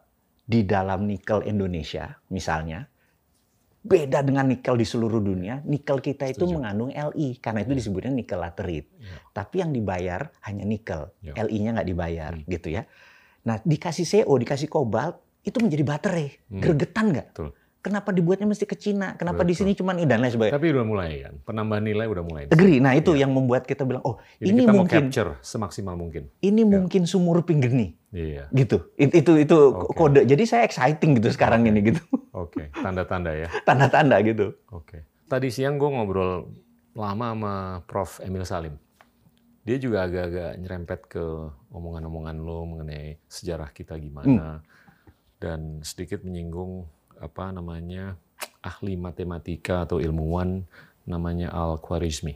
di 0.48 0.64
dalam 0.64 1.04
nikel 1.04 1.44
Indonesia 1.44 2.16
misalnya 2.30 2.88
beda 3.88 4.20
dengan 4.20 4.44
nikel 4.48 4.76
di 4.76 4.84
seluruh 4.84 5.24
dunia, 5.24 5.64
nikel 5.64 6.04
kita 6.04 6.28
itu 6.28 6.44
Setuju. 6.44 6.60
mengandung 6.60 6.92
Li 6.92 7.40
karena 7.40 7.64
itu 7.64 7.72
disebutnya 7.72 8.12
nikel 8.12 8.36
laterite. 8.36 8.92
Iya. 9.00 9.18
Tapi 9.32 9.56
yang 9.64 9.72
dibayar 9.72 10.28
hanya 10.44 10.68
nikel, 10.68 11.08
Ya. 11.24 11.40
Li-nya 11.40 11.72
nggak 11.72 11.88
dibayar 11.88 12.32
Hmm. 12.36 12.44
gitu 12.48 12.68
ya. 12.68 12.84
Nah 13.48 13.64
dikasih 13.64 14.04
CO, 14.04 14.36
dikasih 14.36 14.68
kobalt 14.68 15.24
itu 15.48 15.64
menjadi 15.64 15.84
baterai, 15.88 16.28
Hmm. 16.52 16.60
gregetan 16.60 17.06
nggak? 17.16 17.28
Kenapa 17.88 18.12
dibuatnya 18.12 18.44
mesti 18.46 18.68
ke 18.68 18.76
Cina? 18.76 19.16
Kenapa 19.16 19.42
di 19.42 19.56
Betul. 19.56 19.64
sini 19.64 19.72
cuma 19.74 19.96
dan 19.96 20.20
lain 20.20 20.28
sebagainya? 20.28 20.60
Tapi 20.60 20.68
udah 20.76 20.84
mulai 20.84 21.12
kan, 21.24 21.34
penambahan 21.42 21.84
nilai 21.88 22.04
udah 22.04 22.24
mulai. 22.28 22.44
Agree. 22.52 22.84
Nah 22.84 22.92
itu 22.94 23.16
Iya. 23.16 23.24
yang 23.24 23.32
membuat 23.32 23.64
kita 23.64 23.88
bilang, 23.88 24.04
oh 24.04 24.20
Jadi 24.38 24.52
ini 24.52 24.62
kita 24.62 24.72
mau 24.72 24.84
mungkin 24.84 25.04
capture 25.08 25.32
semaksimal 25.40 25.96
mungkin. 25.96 26.28
ini 26.44 26.62
Ya. 26.62 26.68
mungkin 26.68 27.08
sumur 27.08 27.40
pinggeni 27.42 27.96
Iya. 28.12 28.52
gitu. 28.52 28.92
It- 29.00 29.16
Itu 29.16 29.40
itu 29.40 29.58
Oke. 29.72 29.96
kode. 29.96 30.28
Jadi 30.28 30.44
saya 30.44 30.68
exciting 30.68 31.16
gitu 31.16 31.32
sekarang 31.32 31.64
Oke. 31.64 31.70
ini 31.70 31.80
gitu. 31.82 32.02
Oke, 32.36 32.64
tanda-tanda 32.76 33.32
ya. 33.32 33.48
Tanda-tanda 33.68 34.20
gitu. 34.20 34.52
Oke. 34.70 35.08
Tadi 35.26 35.48
siang 35.48 35.80
gue 35.80 35.88
ngobrol 35.88 36.52
lama 36.92 37.32
sama 37.32 37.54
Prof. 37.84 38.20
Emil 38.20 38.44
Salim. 38.44 38.76
Dia 39.64 39.76
juga 39.78 40.04
agak-agak 40.04 40.52
nyerempet 40.58 41.00
ke 41.08 41.24
omongan-omongan 41.70 42.36
lo 42.40 42.64
mengenai 42.64 43.20
sejarah 43.28 43.72
kita 43.72 43.96
gimana. 43.96 44.64
Dan 45.38 45.84
sedikit 45.84 46.24
menyinggung 46.24 46.88
apa 47.18 47.50
namanya 47.52 48.16
ahli 48.62 48.96
matematika 48.96 49.86
atau 49.86 49.98
ilmuwan 49.98 50.64
namanya 51.08 51.50
Al-Khwarizmi. 51.50 52.36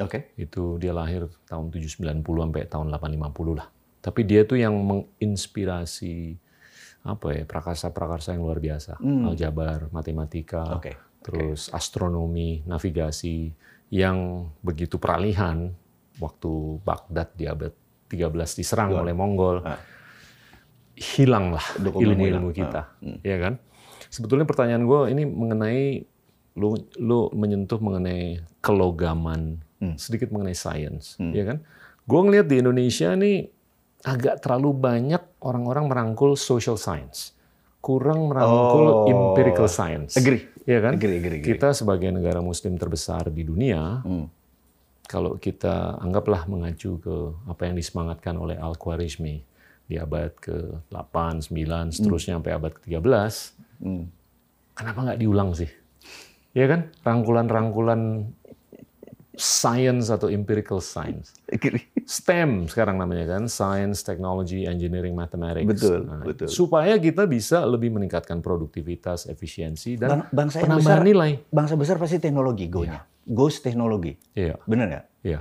Oke. 0.00 0.32
Itu 0.34 0.76
dia 0.76 0.90
lahir 0.90 1.28
tahun 1.46 1.70
790 1.70 2.24
sampai 2.24 2.62
tahun 2.66 2.86
850 2.90 3.58
lah. 3.58 3.68
Tapi 4.00 4.20
dia 4.24 4.42
tuh 4.48 4.56
yang 4.56 4.72
menginspirasi 4.80 6.36
apa 7.00 7.26
ya 7.32 7.44
prakarsa-prakarsa 7.48 8.36
yang 8.36 8.44
luar 8.44 8.60
biasa, 8.60 9.00
Hmm. 9.00 9.28
aljabar, 9.28 9.88
matematika, 9.88 10.76
Oke. 10.76 10.96
terus 11.24 11.72
astronomi, 11.72 12.60
navigasi 12.64 13.52
yang 13.88 14.48
begitu 14.60 15.00
peralihan 15.00 15.72
waktu 16.20 16.50
Baghdad 16.84 17.32
di 17.32 17.48
abad 17.48 17.72
13 18.06 18.52
diserang 18.52 18.92
Betul. 18.92 19.00
oleh 19.00 19.14
Mongol. 19.16 19.56
Ah. 19.64 19.80
Hilanglah 21.00 21.64
ilmu-ilmu 21.80 22.52
kita, 22.52 22.80
Ah. 22.84 23.00
Hmm. 23.00 23.18
ya 23.24 23.36
kan? 23.40 23.54
Sebetulnya 24.10 24.42
pertanyaan 24.44 24.84
gue 24.84 25.00
ini 25.08 25.22
mengenai 25.24 26.02
lu 26.58 26.74
lu 26.98 27.30
menyentuh 27.30 27.78
mengenai 27.78 28.42
kelogaman, 28.58 29.62
Hmm. 29.80 29.96
sedikit 29.96 30.28
mengenai 30.28 30.52
sains, 30.52 31.16
Hmm. 31.16 31.32
ya 31.32 31.46
kan? 31.46 31.58
Gue 32.04 32.20
ngelihat 32.20 32.50
di 32.50 32.60
Indonesia 32.60 33.14
nih 33.14 33.48
agak 34.02 34.42
terlalu 34.42 34.74
banyak 34.74 35.22
orang-orang 35.40 35.88
merangkul 35.88 36.34
social 36.34 36.74
science, 36.76 37.32
kurang 37.80 38.28
merangkul 38.28 38.86
Oh. 38.92 39.08
empirical 39.08 39.70
science, 39.70 40.18
Agree. 40.18 40.44
ya 40.66 40.82
kan? 40.82 40.98
Agree, 40.98 41.16
agree, 41.16 41.38
agree. 41.38 41.48
Kita 41.54 41.70
sebagai 41.70 42.10
negara 42.10 42.42
Muslim 42.42 42.76
terbesar 42.76 43.30
di 43.30 43.40
dunia, 43.40 44.02
Hmm. 44.04 44.26
kalau 45.06 45.38
kita 45.38 45.96
anggaplah 45.96 46.44
mengacu 46.44 46.98
ke 46.98 47.16
apa 47.46 47.62
yang 47.64 47.78
disemangatkan 47.78 48.36
oleh 48.36 48.58
Al 48.58 48.74
Khwarizmi 48.74 49.40
di 49.86 49.96
abad 49.96 50.34
ke-8, 50.36 51.40
9, 51.40 51.88
seterusnya 51.88 52.36
sampai 52.36 52.52
abad 52.52 52.72
ke-13, 52.74 53.56
Hmm. 53.80 54.04
kenapa 54.72 54.98
nggak 55.02 55.18
diulang 55.18 55.50
sih? 55.52 55.68
Ya 56.52 56.66
kan? 56.66 56.92
Rangkulan-rangkulan 57.00 58.28
science 59.32 60.12
atau 60.12 60.28
empirical 60.28 60.84
science. 60.84 61.32
STEM 62.04 62.66
sekarang 62.66 62.98
namanya 62.98 63.24
kan, 63.30 63.46
science, 63.46 64.02
technology, 64.02 64.66
engineering, 64.66 65.14
mathematics. 65.14 65.64
Betul, 65.64 65.98
Nah, 66.04 66.20
betul. 66.20 66.48
Supaya 66.50 66.98
kita 66.98 67.24
bisa 67.24 67.64
lebih 67.64 67.88
meningkatkan 67.88 68.42
produktivitas, 68.42 69.24
efisiensi, 69.24 69.96
dan 69.96 70.08
Bang- 70.20 70.28
bangsa 70.28 70.60
penambahan 70.60 71.00
besar, 71.00 71.06
nilai. 71.06 71.30
bangsa 71.48 71.74
besar 71.74 71.96
pasti 71.96 72.18
teknologi 72.18 72.68
go-nya. 72.68 73.00
Goes 73.22 73.62
teknologi. 73.62 74.12
Iya, 74.34 74.58
Bener 74.66 74.86
nggak? 74.88 75.04
iya. 75.22 75.40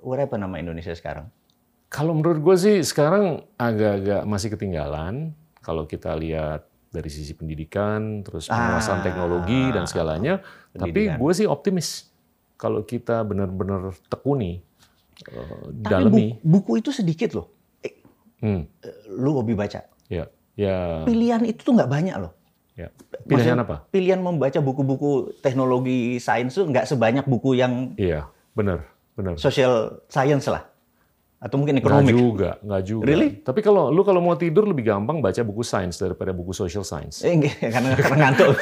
What 0.00 0.22
apa 0.22 0.38
nama 0.38 0.56
Indonesia 0.56 0.94
sekarang? 0.94 1.28
Kalau 1.90 2.14
menurut 2.14 2.40
gue 2.40 2.56
sih 2.56 2.76
sekarang 2.80 3.44
agak-agak 3.54 4.22
masih 4.24 4.48
ketinggalan. 4.50 5.34
Kalau 5.60 5.84
kita 5.84 6.14
lihat 6.14 6.64
dari 6.94 7.10
sisi 7.10 7.34
pendidikan, 7.34 8.22
terus 8.22 8.46
penguasaan 8.46 9.02
Ah, 9.02 9.04
teknologi 9.04 9.74
dan 9.74 9.84
segalanya. 9.84 10.38
Tapi 10.70 10.94
pendidikan. 10.94 11.18
gue 11.18 11.32
sih 11.34 11.46
optimis 11.46 12.06
kalau 12.54 12.86
kita 12.86 13.20
benar-benar 13.20 13.90
tekuni, 14.06 14.62
eh, 15.26 15.58
Tapi 15.74 15.74
dalami. 15.74 16.38
bu- 16.38 16.62
buku 16.62 16.78
itu 16.78 16.94
sedikit 16.94 17.34
loh. 17.34 17.50
Eh, 17.82 17.98
Hmm, 18.38 18.62
lu 19.10 19.34
hobi 19.34 19.52
baca. 19.52 19.82
ya, 20.06 20.30
ya, 20.54 21.02
Pilihan 21.02 21.42
itu 21.42 21.60
tuh 21.60 21.74
nggak 21.74 21.90
banyak 21.90 22.14
loh. 22.16 22.30
ya. 22.74 22.90
Pilihan 23.24 23.54
Maksudnya, 23.54 23.64
apa? 23.64 23.76
Pilihan 23.88 24.20
membaca 24.20 24.58
buku-buku 24.58 25.10
teknologi 25.38 26.18
sains 26.18 26.50
tuh 26.52 26.66
nggak 26.66 26.84
sebanyak 26.84 27.22
buku 27.24 27.54
yang 27.54 27.94
Iya, 27.94 28.26
benar, 28.52 28.86
benar. 29.12 29.34
social 29.36 29.98
science 30.06 30.46
lah. 30.46 30.66
Atau 31.44 31.60
mungkin 31.60 31.76
Nggak 31.76 31.84
ekonomi. 31.84 32.12
juga, 32.16 32.50
nggak 32.64 32.82
juga. 32.88 33.04
Really? 33.04 33.28
Tapi 33.44 33.60
kalau 33.60 33.92
lu 33.92 34.00
kalau 34.00 34.24
mau 34.24 34.32
tidur 34.32 34.64
lebih 34.64 34.88
gampang 34.88 35.20
baca 35.20 35.44
buku 35.44 35.60
sains 35.60 36.00
daripada 36.00 36.32
buku 36.32 36.56
social 36.56 36.80
science. 36.80 37.20
Eh, 37.20 37.36
nggak, 37.36 37.68
karena, 37.74 37.88
karena 38.00 38.16
ngantuk. 38.16 38.56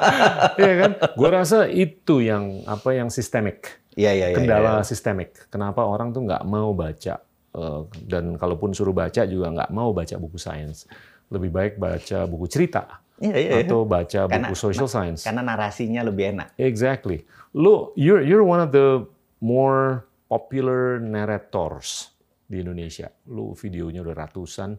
Iya 0.58 0.74
kan? 0.82 0.90
Gue 1.14 1.28
rasa 1.30 1.58
itu 1.70 2.18
yang 2.26 2.66
apa 2.66 2.90
yang 2.90 3.06
sistemik. 3.06 3.78
Iya, 3.94 4.10
iya, 4.10 4.26
iya. 4.34 4.36
kendala 4.36 4.82
iya. 4.82 4.82
sistemik. 4.82 5.46
Kenapa 5.46 5.86
orang 5.86 6.10
tuh 6.10 6.26
nggak 6.26 6.42
mau 6.42 6.74
baca 6.74 7.22
eh, 7.54 7.80
dan 8.02 8.34
kalaupun 8.34 8.74
suruh 8.74 8.90
baca 8.90 9.22
juga 9.30 9.54
nggak 9.54 9.70
mau 9.70 9.94
baca 9.94 10.18
buku 10.18 10.34
sains. 10.34 10.90
Lebih 11.30 11.54
baik 11.54 11.74
baca 11.78 12.26
buku 12.26 12.50
cerita 12.50 13.04
Iya, 13.22 13.36
iya, 13.38 13.50
iya. 13.62 13.62
atau 13.62 13.86
baca 13.86 14.26
Karena- 14.26 14.50
buku 14.50 14.58
social 14.58 14.90
science. 14.90 15.22
Karena 15.22 15.46
narasinya 15.46 16.02
lebih 16.02 16.34
enak. 16.34 16.58
Exactly. 16.58 17.22
Lu 17.54 17.94
you're 17.94 18.26
you're 18.26 18.42
one 18.42 18.58
of 18.58 18.74
the 18.74 19.06
more 19.38 20.02
popular 20.26 20.98
narrators 20.98 22.10
di 22.44 22.60
Indonesia. 22.60 23.08
Lu 23.26 23.52
videonya 23.52 24.00
udah 24.00 24.16
ratusan. 24.16 24.76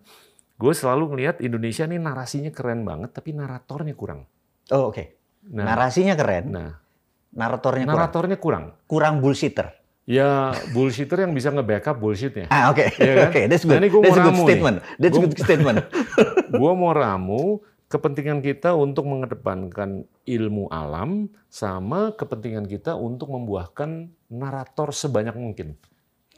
Gue 0.55 0.71
selalu 0.71 1.11
ngelihat 1.11 1.35
Indonesia 1.39 1.83
nih 1.83 1.99
narasinya 1.99 2.49
keren 2.49 2.83
banget 2.83 3.11
tapi 3.11 3.35
naratornya 3.35 3.91
kurang. 3.93 4.23
Oh, 4.71 4.89
oke. 4.89 5.03
Nah, 5.45 5.61
Narasinya 5.61 6.17
keren, 6.17 6.45
nah 6.49 6.81
naratornya 7.29 7.85
kurang. 7.85 7.97
naratornya 7.99 8.37
kurang. 8.39 8.65
Kurang 8.87 9.13
bullshitter. 9.21 9.67
Ya 10.05 10.53
bullshitter 10.69 11.21
yang 11.21 11.33
bisa 11.33 11.49
nge-backup 11.49 11.97
bullshitnya. 11.97 12.45
Ah, 12.49 12.69
oke. 12.69 12.93
Iya 12.97 13.13
kan? 13.13 13.27
Oke, 13.29 13.41
that's 13.45 13.65
Nah, 13.65 13.77
good. 13.77 13.81
ini 13.81 13.87
gua 13.89 14.01
that's 14.01 14.13
mau 14.13 14.17
a 14.17 14.21
good 14.21 14.29
ramu 14.29 14.41
nih. 14.41 14.47
statement. 14.47 14.77
That's 14.97 15.17
a 15.17 15.21
good 15.21 15.35
statement. 15.35 15.77
Gua 16.55 16.71
mau 16.71 16.91
ramu 16.93 17.43
kepentingan 17.85 18.39
kita 18.39 18.73
untuk 18.73 19.05
mengedepankan 19.05 19.89
ilmu 20.23 20.69
alam 20.69 21.25
sama 21.47 22.13
kepentingan 22.13 22.65
kita 22.65 22.93
untuk 22.93 23.29
membuahkan 23.29 23.89
narator 24.29 24.89
sebanyak 24.89 25.33
mungkin. 25.33 25.77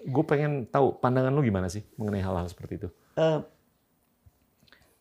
Gue 0.06 0.24
pengen 0.28 0.70
tahu 0.70 1.00
pandangan 1.02 1.34
lu 1.34 1.42
gimana 1.42 1.72
sih 1.72 1.82
mengenai 1.98 2.22
hal-hal 2.22 2.46
seperti 2.46 2.86
itu. 2.86 2.90
Eh, 3.18 3.40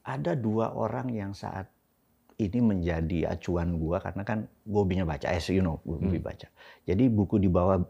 ada 0.06 0.32
dua 0.38 0.72
orang 0.72 1.10
yang 1.12 1.34
saat 1.34 1.68
ini 2.36 2.60
menjadi 2.60 3.32
acuan 3.32 3.80
gua 3.80 3.96
karena 3.98 4.22
kan 4.22 4.38
gue 4.44 4.80
hobinya 4.80 5.08
baca, 5.08 5.26
as 5.32 5.48
you 5.48 5.64
know, 5.64 5.80
gue 5.82 5.96
hobi 5.96 6.20
Hmm. 6.20 6.28
baca. 6.28 6.48
Jadi 6.84 7.04
buku 7.08 7.40
di 7.40 7.48
bawah 7.48 7.80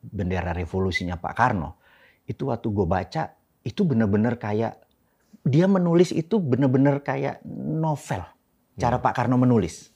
bendera 0.00 0.56
revolusinya 0.56 1.20
Pak 1.20 1.34
Karno, 1.36 1.76
itu 2.24 2.48
waktu 2.48 2.66
gue 2.72 2.86
baca, 2.88 3.22
itu 3.64 3.80
bener-bener 3.84 4.40
kayak, 4.40 4.80
dia 5.44 5.68
menulis 5.68 6.10
itu 6.10 6.40
bener-bener 6.40 7.04
kayak 7.04 7.44
novel. 7.46 8.24
Cara 8.76 9.00
Pak 9.00 9.12
Karno 9.16 9.36
menulis. 9.40 9.92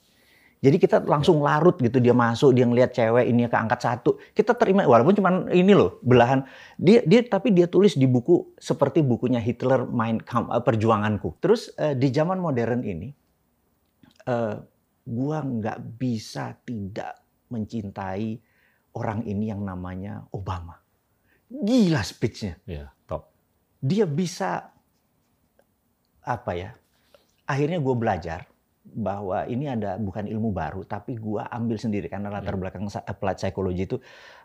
Jadi 0.61 0.77
kita 0.77 1.01
langsung 1.09 1.41
larut 1.41 1.81
gitu, 1.81 2.05
dia 2.05 2.13
masuk, 2.13 2.53
dia 2.53 2.69
ngelihat 2.69 2.93
cewek 2.93 3.33
ini 3.33 3.49
keangkat 3.49 3.81
satu. 3.81 4.21
Kita 4.37 4.53
terima, 4.53 4.85
walaupun 4.85 5.17
cuman 5.17 5.49
ini 5.57 5.73
loh, 5.73 5.97
belahan. 6.05 6.45
Dia, 6.77 7.01
dia 7.09 7.25
tapi 7.25 7.49
dia 7.57 7.65
tulis 7.65 7.97
di 7.97 8.05
buku 8.05 8.61
seperti 8.61 9.01
bukunya 9.01 9.41
Hitler, 9.41 9.89
Mein 9.89 10.21
Kampf, 10.21 10.53
eh, 10.53 10.61
Perjuanganku. 10.61 11.41
Terus 11.41 11.73
eh, 11.81 11.97
di 11.97 12.13
zaman 12.13 12.37
modern 12.45 12.85
ini, 12.85 13.09
eh, 14.29 14.57
gua 15.09 15.39
nggak 15.41 15.97
bisa 15.97 16.53
tidak 16.61 17.17
mencintai 17.49 18.37
orang 19.01 19.25
ini 19.25 19.49
yang 19.49 19.65
namanya 19.65 20.29
Obama. 20.37 20.77
Gila 21.49 22.05
speechnya. 22.05 22.61
Ya, 22.69 22.93
top. 23.09 23.33
Dia 23.81 24.05
bisa 24.05 24.71
apa 26.21 26.53
ya? 26.53 26.71
Akhirnya 27.49 27.83
gue 27.83 27.95
belajar 27.99 28.50
bahwa 28.91 29.47
ini 29.47 29.71
ada 29.71 29.97
bukan 29.97 30.27
ilmu 30.27 30.51
baru, 30.51 30.83
tapi 30.85 31.15
gua 31.17 31.47
ambil 31.51 31.79
sendiri 31.79 32.11
karena 32.11 32.31
latar 32.31 32.59
belakang 32.59 32.87
applied 33.07 33.39
psychology 33.39 33.87
itu, 33.87 33.97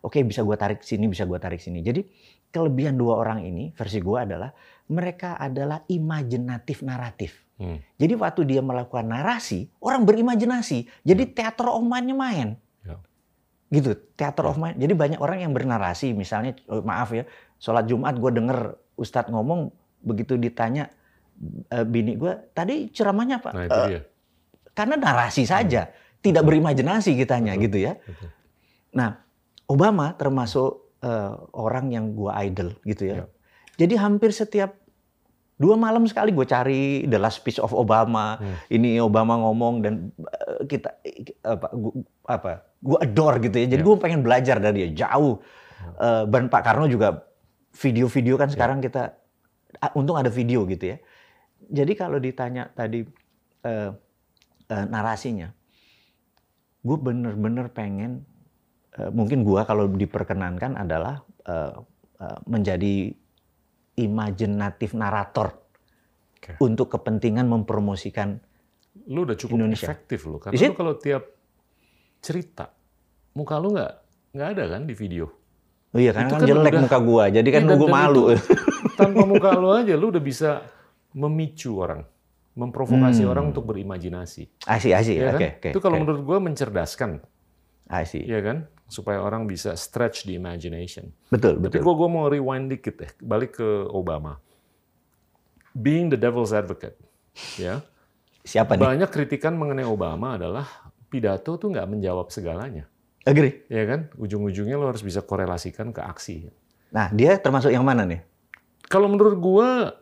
oke 0.06 0.18
bisa 0.22 0.46
gua 0.46 0.56
tarik 0.56 0.86
sini, 0.86 1.10
bisa 1.10 1.26
gua 1.26 1.42
tarik 1.42 1.60
sini. 1.60 1.82
Jadi 1.82 2.06
kelebihan 2.54 2.96
dua 2.96 3.20
orang 3.20 3.44
ini 3.44 3.74
versi 3.74 4.00
gua 4.00 4.24
adalah 4.24 4.54
mereka 4.90 5.36
adalah 5.42 5.82
imajinatif 5.90 6.86
naratif. 6.86 7.46
Hmm. 7.56 7.80
Jadi 7.96 8.14
waktu 8.20 8.42
dia 8.46 8.62
melakukan 8.62 9.08
narasi, 9.08 9.72
orang 9.80 10.04
berimajinasi. 10.04 10.86
Jadi 11.08 11.24
teater 11.32 11.72
of 11.72 11.84
mind-nya 11.88 12.16
main. 12.16 12.50
Ya. 12.84 13.00
Gitu, 13.72 13.96
teater 14.20 14.46
of 14.46 14.60
mind. 14.60 14.76
Jadi 14.76 14.94
banyak 14.94 15.20
orang 15.24 15.40
yang 15.42 15.56
bernarasi, 15.56 16.12
misalnya 16.12 16.54
oh, 16.68 16.84
maaf 16.84 17.16
ya, 17.16 17.24
sholat 17.58 17.88
Jumat 17.88 18.20
gue 18.20 18.32
denger 18.36 18.76
Ustadz 19.00 19.32
ngomong, 19.32 19.72
begitu 20.04 20.36
ditanya 20.36 20.92
e, 21.72 21.78
bini 21.88 22.20
gue, 22.20 22.32
tadi 22.52 22.92
ceramahnya 22.92 23.40
apa? 23.40 23.50
Nah 23.56 23.64
itu 23.66 23.80
"Eh, 23.80 23.88
dia. 23.88 24.02
Karena 24.76 25.00
narasi 25.00 25.48
saja, 25.48 25.90
tidak 26.20 26.44
berimajinasi 26.44 27.16
kitanya 27.16 27.56
Betul, 27.56 27.64
gitu 27.66 27.78
ya. 27.80 27.94
betul. 27.98 28.30
Nah, 28.94 29.10
Obama 29.66 30.14
termasuk 30.14 30.94
eh, 31.02 31.32
orang 31.54 31.90
yang 31.90 32.14
gua 32.14 32.38
idol 32.44 32.76
gitu 32.84 33.08
ya. 33.08 33.16
Ya. 33.16 33.26
Jadi 33.76 33.94
hampir 33.96 34.30
setiap 34.30 34.78
dua 35.56 35.80
malam 35.80 36.04
sekali 36.04 36.36
gue 36.36 36.44
cari 36.44 37.08
the 37.08 37.16
last 37.16 37.40
speech 37.40 37.64
of 37.64 37.72
Obama, 37.72 38.36
Hmm. 38.36 38.56
ini 38.70 39.00
Obama 39.00 39.40
ngomong 39.40 39.80
dan 39.80 39.94
eh, 40.20 40.68
kita 40.68 41.00
apa 41.42 41.68
gua, 41.72 41.94
apa 42.26 42.52
gua 42.80 42.98
adore 43.02 43.40
gitu 43.42 43.58
ya. 43.58 43.68
Jadi 43.72 43.82
Ya. 43.82 43.88
gue 43.88 43.96
pengen 43.98 44.22
belajar 44.22 44.60
dari 44.60 44.86
dia 44.86 45.08
jauh. 45.08 45.40
Dan 46.28 46.50
Pak 46.50 46.62
Karno 46.66 46.90
juga 46.90 47.24
video-video 47.72 48.36
Ya. 48.36 48.42
kan 48.42 48.50
sekarang 48.50 48.80
kita 48.82 49.16
ah, 49.78 49.92
untung 49.94 50.18
ada 50.18 50.28
video 50.28 50.66
gitu 50.66 50.92
ya. 50.92 50.98
Jadi 51.66 51.94
kalau 51.94 52.18
ditanya 52.18 52.70
tadi 52.70 53.06
eh, 53.62 53.90
eh, 54.68 54.86
narasinya, 54.86 55.50
gue 56.80 56.98
bener-bener 56.98 57.70
pengen 57.70 58.26
eh, 58.94 59.10
mungkin 59.10 59.42
gue 59.42 59.62
kalau 59.62 59.88
diperkenankan 59.88 60.76
adalah 60.76 61.20
eh, 61.44 61.74
eh, 62.20 62.40
menjadi 62.46 63.14
imajinatif 63.96 64.92
narator 64.92 65.56
Oke. 66.36 66.60
untuk 66.60 66.92
kepentingan 66.92 67.46
mempromosikan 67.46 68.38
Lu 69.06 69.24
udah 69.24 69.36
cukup 69.36 69.60
Indonesia. 69.60 69.86
efektif 69.86 70.24
lu. 70.24 70.40
Is 70.40 70.42
Karena 70.56 70.72
lu 70.72 70.74
kalau 70.74 70.94
tiap 70.96 71.24
cerita, 72.20 72.72
muka 73.34 73.60
lu 73.60 73.76
nggak 73.76 73.94
nggak 74.32 74.48
ada 74.52 74.64
kan 74.70 74.82
di 74.84 74.96
video. 74.96 75.28
Oh 75.92 76.00
iya 76.00 76.12
kan, 76.12 76.26
Itu 76.26 76.34
kan 76.34 76.40
kan 76.42 76.48
jelek 76.50 76.72
udah- 76.72 76.84
muka 76.84 76.98
gua, 77.00 77.24
jadi 77.28 77.50
kan 77.50 77.62
gua 77.66 77.76
dan 77.78 77.88
malu. 77.90 78.24
itu 78.32 78.56
tanpa 79.00 79.24
muka 79.24 79.50
lu 79.54 79.68
aja 79.70 79.94
lu 79.94 80.08
udah 80.10 80.24
bisa 80.24 80.64
memicu 81.12 81.76
orang, 81.76 82.08
memprovokasi 82.56 83.22
Hmm. 83.22 83.32
orang 83.32 83.46
untuk 83.52 83.68
berimajinasi. 83.68 84.48
I 84.66 84.78
see, 84.80 84.92
I 84.92 85.04
see. 85.04 85.20
Ya 85.20 85.32
kan? 85.32 85.40
oke. 85.40 85.70
itu 85.70 85.80
kalau 85.80 85.96
oke. 85.96 86.02
menurut 86.04 86.22
gua 86.24 86.38
mencerdaskan, 86.40 87.20
I 87.88 88.04
see. 88.04 88.24
ya 88.24 88.40
kan? 88.40 88.66
Supaya 88.88 89.20
orang 89.20 89.44
bisa 89.44 89.76
stretch 89.76 90.24
the 90.24 90.34
imagination. 90.34 91.12
Betul, 91.28 91.58
Tapi 91.58 91.68
betul. 91.76 91.84
gua 91.84 91.94
gua 91.96 92.08
mau 92.08 92.26
rewind 92.26 92.72
dikit 92.72 92.96
deh, 92.96 93.12
balik 93.20 93.60
ke 93.60 93.68
Obama. 93.88 94.40
Being 95.76 96.08
the 96.08 96.16
devil's 96.16 96.56
advocate, 96.56 96.96
ya. 97.60 97.84
Siapa 98.42 98.80
nih? 98.80 98.84
Banyak 98.88 99.10
kritikan 99.12 99.60
mengenai 99.60 99.84
Obama 99.84 100.40
adalah 100.40 100.64
pidato 101.12 101.60
tuh 101.60 101.68
nggak 101.68 101.88
menjawab 101.90 102.32
segalanya, 102.32 102.88
Agree. 103.28 103.68
ya 103.68 103.84
kan? 103.84 104.08
Ujung-ujungnya 104.16 104.80
lo 104.80 104.88
harus 104.88 105.04
bisa 105.04 105.20
korelasikan 105.20 105.92
ke 105.92 106.00
aksi. 106.00 106.48
Nah, 106.96 107.12
dia 107.12 107.36
termasuk 107.36 107.76
yang 107.76 107.84
mana 107.84 108.08
nih? 108.08 108.24
Kalau 108.88 109.12
menurut 109.12 109.36
gua 109.36 109.98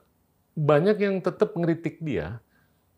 banyak 0.54 0.98
yang 1.02 1.16
tetap 1.20 1.54
ngeritik 1.58 2.00
dia. 2.02 2.40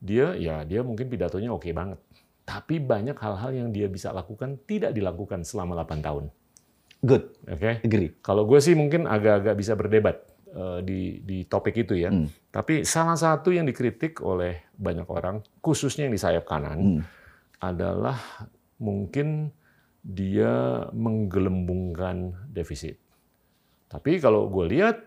Dia 0.04 0.36
ya 0.36 0.62
dia 0.68 0.84
mungkin 0.84 1.08
pidatonya 1.08 1.50
oke 1.52 1.72
banget. 1.72 2.00
Tapi 2.46 2.78
banyak 2.78 3.18
hal-hal 3.18 3.52
yang 3.58 3.70
dia 3.74 3.89
bisa 3.89 4.13
lakukan 4.13 4.62
tidak 4.70 4.94
dilakukan 4.94 5.41
selama 5.41 5.82
8 5.82 6.06
tahun. 6.06 6.26
Good. 7.02 7.24
Oke. 7.50 7.72
Agree. 7.82 8.12
Kalau 8.22 8.46
gue 8.46 8.62
sih 8.62 8.78
mungkin 8.78 9.10
agak-agak 9.10 9.56
bisa 9.58 9.74
berdebat 9.74 10.22
eh, 10.54 10.80
di 10.86 11.26
di 11.26 11.38
topik 11.46 11.74
itu 11.74 11.98
ya. 11.98 12.13
Hmm. 12.13 12.30
Tapi 12.54 12.86
salah 12.86 13.18
satu 13.18 13.50
yang 13.50 13.65
dikritik 13.65 14.22
oleh 14.22 14.70
banyak 14.78 15.08
orang, 15.10 15.41
khususnya 15.60 16.06
yang 16.06 16.13
di 16.13 16.22
sayap 16.22 16.46
kanan, 16.46 16.78
Hmm. 16.80 17.02
adalah 17.62 18.18
mungkin 18.78 19.50
dia 20.06 20.86
menggelembungkan 20.94 22.46
defisit. 22.54 23.02
Tapi 23.89 24.22
kalau 24.22 24.46
gue 24.54 24.65
lihat 24.70 25.02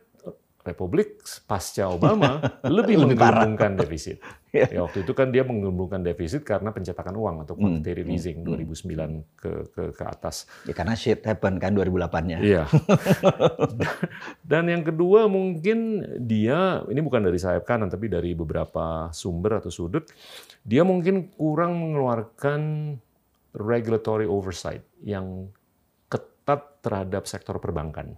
Republik 0.69 1.25
pasca 1.49 1.89
Obama 1.89 2.39
lebih 2.77 3.01
menggelembungkan 3.01 3.75
defisit. 3.79 4.21
Iya. 4.49 4.65
Ya 4.73 4.81
waktu 4.81 5.05
itu 5.05 5.13
kan 5.13 5.29
dia 5.29 5.45
menggelembungkan 5.45 6.01
defisit 6.01 6.41
karena 6.41 6.73
pencetakan 6.73 7.13
uang 7.21 7.45
atau 7.45 7.53
Hmm, 7.53 7.85
quantitative 7.85 8.09
hmm, 8.09 8.17
easing 8.17 8.39
2009 8.49 9.37
ke 9.37 9.53
ke 9.77 9.83
ke 9.93 10.05
atas. 10.09 10.49
Ya 10.65 10.73
karena 10.73 10.97
shit 10.97 11.21
happen 11.21 11.61
kan 11.61 11.77
2008-nya. 11.77 12.41
Iya. 12.41 12.65
Dan 14.51 14.73
yang 14.73 14.89
kedua 14.89 15.29
mungkin 15.29 16.01
dia 16.25 16.81
ini 16.89 17.01
bukan 17.05 17.29
dari 17.29 17.37
sayap 17.37 17.69
kanan 17.69 17.93
tapi 17.93 18.09
dari 18.09 18.33
beberapa 18.33 19.13
sumber 19.13 19.61
atau 19.61 19.69
sudut 19.69 20.09
dia 20.65 20.81
mungkin 20.81 21.29
kurang 21.37 21.77
mengeluarkan 21.77 22.61
regulatory 23.53 24.25
oversight 24.25 24.81
yang 25.05 25.53
ketat 26.09 26.81
terhadap 26.81 27.29
sektor 27.29 27.61
perbankan. 27.61 28.17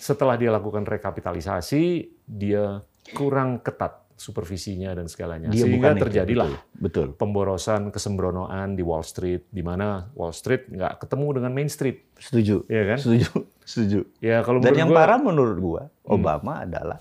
Setelah 0.00 0.34
dia 0.34 0.48
lakukan 0.48 0.82
rekapitalisasi, 0.82 1.82
dia 2.24 2.80
kurang 3.12 3.60
ketat 3.60 4.00
supervisinya 4.14 4.92
dan 4.92 5.06
segalanya. 5.06 5.48
Dia 5.48 5.64
Sehingga 5.64 5.76
bukan 5.86 5.94
itu, 5.94 6.02
terjadilah 6.02 6.50
Betul. 6.74 7.06
pemborosan, 7.14 7.88
kesembronoan 7.88 8.72
di 8.72 8.80
Wall 8.80 9.00
Street, 9.00 9.48
di 9.48 9.60
mana 9.60 10.08
Wall 10.12 10.32
Street 10.32 10.68
nggak 10.68 11.00
ketemu 11.00 11.26
dengan 11.36 11.52
Main 11.52 11.68
Street, 11.68 12.04
Setuju. 12.16 12.64
ya 12.66 12.82
kan? 12.86 12.98
Setuju. 12.98 13.28
Setuju. 13.70 14.00
Ya 14.18 14.40
kalau 14.40 14.60
Dan 14.60 14.72
yang 14.74 14.88
gua- 14.88 14.98
parah 14.98 15.18
menurut 15.18 15.56
gua, 15.56 15.82
Hmm. 16.02 16.16
Obama 16.16 16.64
adalah 16.64 17.00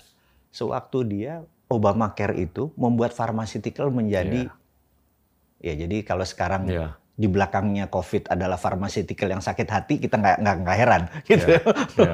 sewaktu 0.50 1.00
dia 1.06 1.34
Obamacare 1.68 2.34
itu 2.36 2.74
membuat 2.74 3.12
pharmaceutical 3.12 3.90
menjadi 3.90 4.50
ya 5.58 5.74
jadi 5.76 6.02
kalau 6.02 6.24
sekarang 6.24 6.66
Ya. 6.66 6.98
Di 7.20 7.28
belakangnya 7.28 7.92
COVID 7.92 8.32
adalah 8.32 8.56
pharmaceutical 8.56 9.28
yang 9.28 9.44
sakit 9.44 9.68
hati, 9.68 10.00
kita 10.00 10.16
nggak 10.16 10.40
nggak 10.40 10.56
nggak 10.64 10.78
heran 10.80 11.02
gitu. 11.28 11.46
ya. 11.52 11.62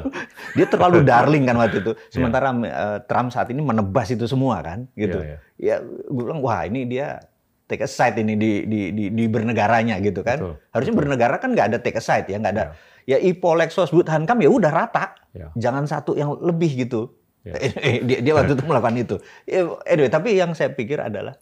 dia 0.58 0.66
terlalu 0.66 1.06
darling 1.10 1.46
kan 1.46 1.62
waktu 1.62 1.86
itu. 1.86 1.94
Sementara 2.10 2.50
eh, 2.66 2.98
Trump 3.06 3.30
saat 3.30 3.54
ini 3.54 3.62
menebas 3.62 4.10
itu 4.10 4.26
semua 4.26 4.66
kan 4.66 4.90
gitu. 4.98 5.22
Ya, 5.22 5.38
Ya, 5.56 5.76
gue 5.86 6.24
bilang 6.26 6.42
wah 6.42 6.66
ini 6.66 6.90
dia 6.90 7.22
take 7.70 7.86
a 7.86 7.90
side 7.90 8.18
ini 8.18 8.34
di 8.34 8.66
di 8.66 8.82
di, 8.92 9.06
di 9.14 9.24
bernegaranya 9.30 10.02
gitu 10.02 10.26
kan. 10.26 10.42
Betul, 10.42 10.54
Harusnya 10.74 10.94
betul. 10.98 11.06
bernegara 11.06 11.36
kan 11.38 11.50
nggak 11.54 11.68
ada 11.70 11.78
take 11.78 12.02
a 12.02 12.04
side 12.04 12.26
ya, 12.26 12.42
nggak 12.42 12.54
ada. 12.58 12.66
Ya 13.06 13.22
IPO, 13.22 13.62
Lexus, 13.62 13.94
Bud 13.94 14.10
Hankam 14.10 14.42
ya 14.42 14.50
udah 14.50 14.74
rata. 14.74 15.14
Ya. 15.38 15.54
Jangan 15.54 15.86
satu 15.86 16.18
yang 16.18 16.34
lebih 16.42 16.82
gitu. 16.82 17.14
Ya. 17.46 17.54
dia, 18.02 18.20
dia 18.26 18.34
waktu 18.34 18.58
itu 18.58 18.66
melakukan 18.66 18.98
itu. 18.98 19.16
Ya, 19.46 19.70
Anyway, 19.86 20.10
tapi 20.10 20.34
yang 20.34 20.58
saya 20.58 20.74
pikir 20.74 20.98
adalah 20.98 21.38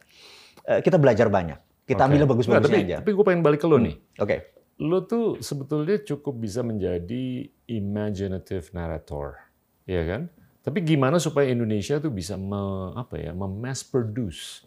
eh, 0.67 0.83
kita 0.83 0.99
belajar 0.99 1.31
banyak. 1.31 1.72
Kita 1.83 2.03
Oke. 2.03 2.07
ambil 2.07 2.19
Nggak, 2.23 2.31
bagus-bagusnya 2.31 2.79
tapi, 2.79 2.87
aja. 2.87 2.97
Tapi 3.03 3.11
gue 3.11 3.25
pengen 3.27 3.43
balik 3.43 3.59
ke 3.59 3.67
lo 3.67 3.77
nih. 3.79 3.95
Oke. 4.23 4.37
Lo 4.79 5.03
tuh 5.05 5.37
sebetulnya 5.43 5.99
cukup 6.01 6.39
bisa 6.39 6.63
menjadi 6.63 7.45
imaginative 7.67 8.71
narrator, 8.71 9.37
ya 9.85 10.01
kan? 10.07 10.31
Tapi 10.63 10.79
gimana 10.81 11.19
supaya 11.19 11.51
Indonesia 11.51 11.99
tuh 11.99 12.09
bisa 12.09 12.39
me, 12.39 12.95
apa 12.95 13.19
ya, 13.19 13.35
memass 13.35 13.83
produce 13.83 14.63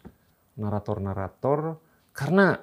narator-narator? 0.55 1.81
Karena 2.13 2.53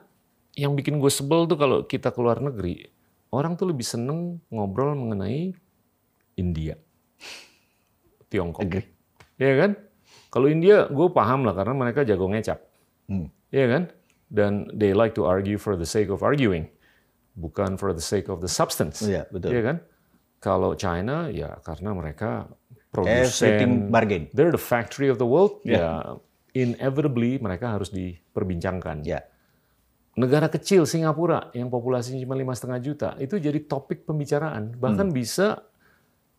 yang 0.54 0.78
bikin 0.78 1.02
gue 1.02 1.10
sebel 1.10 1.50
tuh 1.50 1.58
kalau 1.58 1.82
kita 1.82 2.14
keluar 2.14 2.38
negeri, 2.38 2.86
orang 3.34 3.58
tuh 3.58 3.74
lebih 3.74 3.82
seneng 3.82 4.38
ngobrol 4.54 4.94
mengenai 4.94 5.50
India, 6.38 6.78
Tiongkok. 8.30 8.62
Agree. 8.62 8.86
Iya 9.34 9.54
kan? 9.66 9.70
Kalau 10.30 10.46
India, 10.46 10.86
gue 10.86 11.06
paham 11.10 11.42
lah 11.46 11.54
karena 11.54 11.74
mereka 11.74 12.06
jago 12.06 12.30
ngecap. 12.30 12.58
Hmm. 13.10 13.30
Iya 13.50 13.66
kan? 13.70 13.82
Dan 14.34 14.66
they 14.74 14.90
like 14.90 15.14
to 15.14 15.22
argue 15.22 15.54
for 15.54 15.78
the 15.78 15.86
sake 15.86 16.10
of 16.10 16.26
arguing, 16.26 16.66
bukan 17.38 17.78
for 17.78 17.94
the 17.94 18.02
sake 18.02 18.26
of 18.26 18.42
the 18.42 18.50
substance. 18.50 18.98
Iya, 18.98 19.30
betul. 19.30 19.54
Iya 19.54 19.62
kan? 19.62 19.76
Kalau 20.42 20.74
China, 20.74 21.30
ya 21.30 21.54
karena 21.62 21.94
mereka 21.94 22.50
produsen, 22.90 23.88
bargain. 23.94 24.26
they're 24.34 24.50
the 24.50 24.58
factory 24.60 25.06
of 25.06 25.22
the 25.22 25.26
world, 25.26 25.62
Iya. 25.62 25.78
ya 25.78 25.88
inevitably 26.54 27.38
mereka 27.38 27.78
harus 27.78 27.90
diperbincangkan. 27.90 29.02
Ya. 29.02 29.22
Negara 30.14 30.46
kecil 30.46 30.86
Singapura 30.86 31.50
yang 31.58 31.66
populasinya 31.66 32.22
cuma 32.22 32.38
lima 32.38 32.54
setengah 32.54 32.78
juta 32.78 33.08
itu 33.18 33.34
jadi 33.34 33.58
topik 33.66 34.06
pembicaraan 34.06 34.78
bahkan 34.78 35.10
Hmm. 35.10 35.16
bisa 35.16 35.66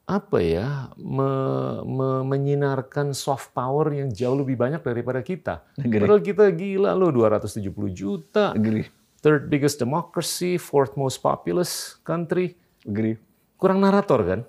apa 0.05 0.37
ya 0.37 0.93
me- 1.01 1.81
me- 1.81 2.23
menyinarkan 2.29 3.17
soft 3.17 3.57
power 3.57 3.89
yang 3.89 4.13
jauh 4.13 4.37
lebih 4.37 4.53
banyak 4.53 4.85
daripada 4.85 5.25
kita. 5.25 5.65
Padahal 5.81 6.21
kita 6.21 6.45
gila 6.53 6.93
loh 6.93 7.09
270 7.09 7.89
juta, 7.89 8.53
Agree. 8.53 8.85
third 9.25 9.49
biggest 9.49 9.81
democracy, 9.81 10.61
fourth 10.61 10.93
most 10.93 11.25
populous 11.25 11.97
country. 12.05 12.53
Agree. 12.85 13.17
Kurang 13.57 13.81
narator 13.81 14.21
kan? 14.21 14.39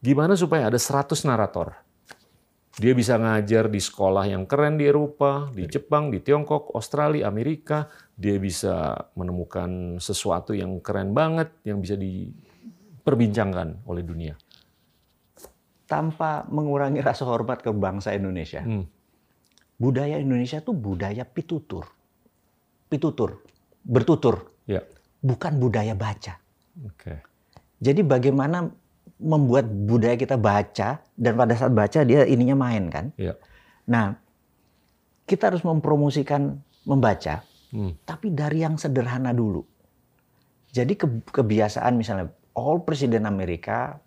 Gimana 0.00 0.32
supaya 0.32 0.72
ada 0.72 0.80
100 0.80 1.28
narator? 1.28 1.76
Dia 2.76 2.92
bisa 2.92 3.16
ngajar 3.16 3.72
di 3.72 3.80
sekolah 3.80 4.28
yang 4.28 4.44
keren 4.44 4.76
di 4.76 4.84
Eropa, 4.84 5.48
di 5.48 5.64
Jepang, 5.64 6.12
di 6.12 6.20
Tiongkok, 6.20 6.76
Australia, 6.76 7.24
Amerika. 7.24 7.88
Dia 8.12 8.36
bisa 8.36 8.92
menemukan 9.16 9.96
sesuatu 9.96 10.52
yang 10.52 10.80
keren 10.84 11.16
banget, 11.16 11.52
yang 11.64 11.80
bisa 11.80 11.96
diperbincangkan 11.96 13.80
oleh 13.88 14.04
dunia. 14.04 14.36
Tanpa 15.86 16.42
mengurangi 16.50 16.98
rasa 16.98 17.22
hormat 17.24 17.62
ke 17.62 17.70
bangsa 17.70 18.10
Indonesia. 18.10 18.60
Hmm. 18.60 18.86
Budaya 19.76 20.18
Indonesia 20.18 20.58
tuh 20.58 20.74
budaya 20.74 21.22
pitutur. 21.22 21.86
Pitutur. 22.86 23.42
Bertutur. 23.80 24.50
Ya, 24.66 24.82
Bukan 25.22 25.58
budaya 25.58 25.94
baca. 25.94 26.42
oke. 26.76 27.14
Jadi 27.78 28.02
bagaimana 28.02 28.66
membuat 29.16 29.64
budaya 29.64 30.14
kita 30.14 30.34
baca 30.34 30.98
dan 31.14 31.32
pada 31.34 31.54
saat 31.54 31.70
baca 31.70 32.02
dia 32.02 32.26
ininya 32.26 32.58
main 32.58 32.90
kan. 32.90 33.14
Ya, 33.14 33.38
Nah, 33.86 34.18
kita 35.22 35.48
harus 35.48 35.62
mempromosikan 35.62 36.58
membaca, 36.82 37.46
Hmm. 37.70 37.94
tapi 38.02 38.30
dari 38.30 38.62
yang 38.62 38.74
sederhana 38.74 39.30
dulu. 39.30 39.62
Jadi 40.68 40.94
ke- 40.94 41.22
kebiasaan 41.24 41.94
misalnya 41.94 42.26
all 42.52 42.82
presiden 42.82 43.24
Amerika 43.24 44.02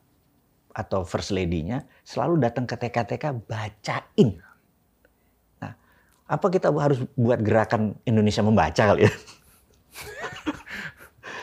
atau 0.79 1.03
first 1.03 1.35
lady-nya 1.35 1.83
selalu 2.07 2.39
datang 2.39 2.63
ke 2.63 2.79
TK-TK 2.79 3.43
bacain. 3.43 4.39
Nah, 5.59 5.73
apa 6.23 6.47
kita 6.47 6.71
harus 6.71 7.03
buat 7.19 7.43
gerakan 7.43 7.99
Indonesia 8.07 8.39
membaca 8.39 8.79
kali 8.79 9.03
ya? 9.03 9.11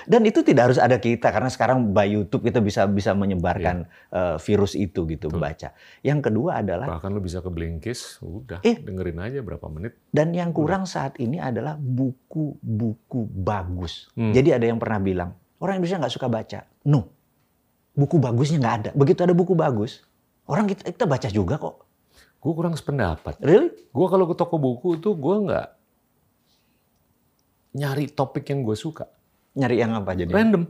Dan 0.06 0.22
itu 0.22 0.38
tidak 0.46 0.70
harus 0.70 0.78
ada 0.78 1.02
kita 1.02 1.34
karena 1.34 1.50
sekarang 1.50 1.90
by 1.90 2.06
YouTube 2.06 2.46
kita 2.46 2.62
bisa 2.62 2.86
bisa 2.86 3.10
menyebarkan 3.10 3.90
eh, 4.14 4.38
virus 4.38 4.78
itu 4.78 5.02
gitu 5.02 5.26
baca. 5.34 5.74
Yang 5.98 6.30
kedua 6.30 6.62
adalah 6.62 6.86
bahkan 6.86 7.10
lu 7.10 7.18
bisa 7.18 7.42
ke 7.42 7.50
Blinkist, 7.50 8.22
udah 8.22 8.62
Eh. 8.62 8.78
dengerin 8.78 9.18
aja 9.18 9.42
berapa 9.42 9.66
menit. 9.66 9.98
Dan 10.14 10.30
yang 10.30 10.54
kurang 10.54 10.86
saat 10.86 11.18
ini 11.18 11.42
adalah 11.42 11.74
buku-buku 11.74 13.26
bagus. 13.34 14.06
Hmm. 14.14 14.30
Jadi 14.30 14.54
ada 14.54 14.70
yang 14.70 14.78
pernah 14.78 15.02
bilang, 15.02 15.30
orang 15.58 15.82
Indonesia 15.82 16.06
nggak 16.06 16.14
suka 16.14 16.30
baca. 16.30 16.58
No, 16.86 17.10
buku 17.96 18.16
bagusnya 18.20 18.60
nggak 18.60 18.76
ada. 18.84 18.90
Begitu 18.92 19.24
ada 19.24 19.32
buku 19.32 19.56
bagus, 19.56 20.04
orang 20.44 20.68
kita, 20.68 20.84
kita 20.86 21.04
baca 21.08 21.28
juga 21.32 21.56
kok. 21.56 21.76
Gue 22.38 22.52
kurang 22.52 22.76
sependapat. 22.76 23.40
Really? 23.40 23.72
Gue 23.90 24.06
kalau 24.06 24.28
ke 24.28 24.34
toko 24.36 24.60
buku 24.60 25.00
tuh 25.00 25.16
gue 25.16 25.36
nggak 25.50 25.68
nyari 27.76 28.06
topik 28.12 28.44
yang 28.52 28.62
gue 28.62 28.76
suka. 28.76 29.08
Nyari 29.56 29.80
yang 29.80 29.96
apa 29.96 30.12
jadi? 30.12 30.30
Random. 30.30 30.68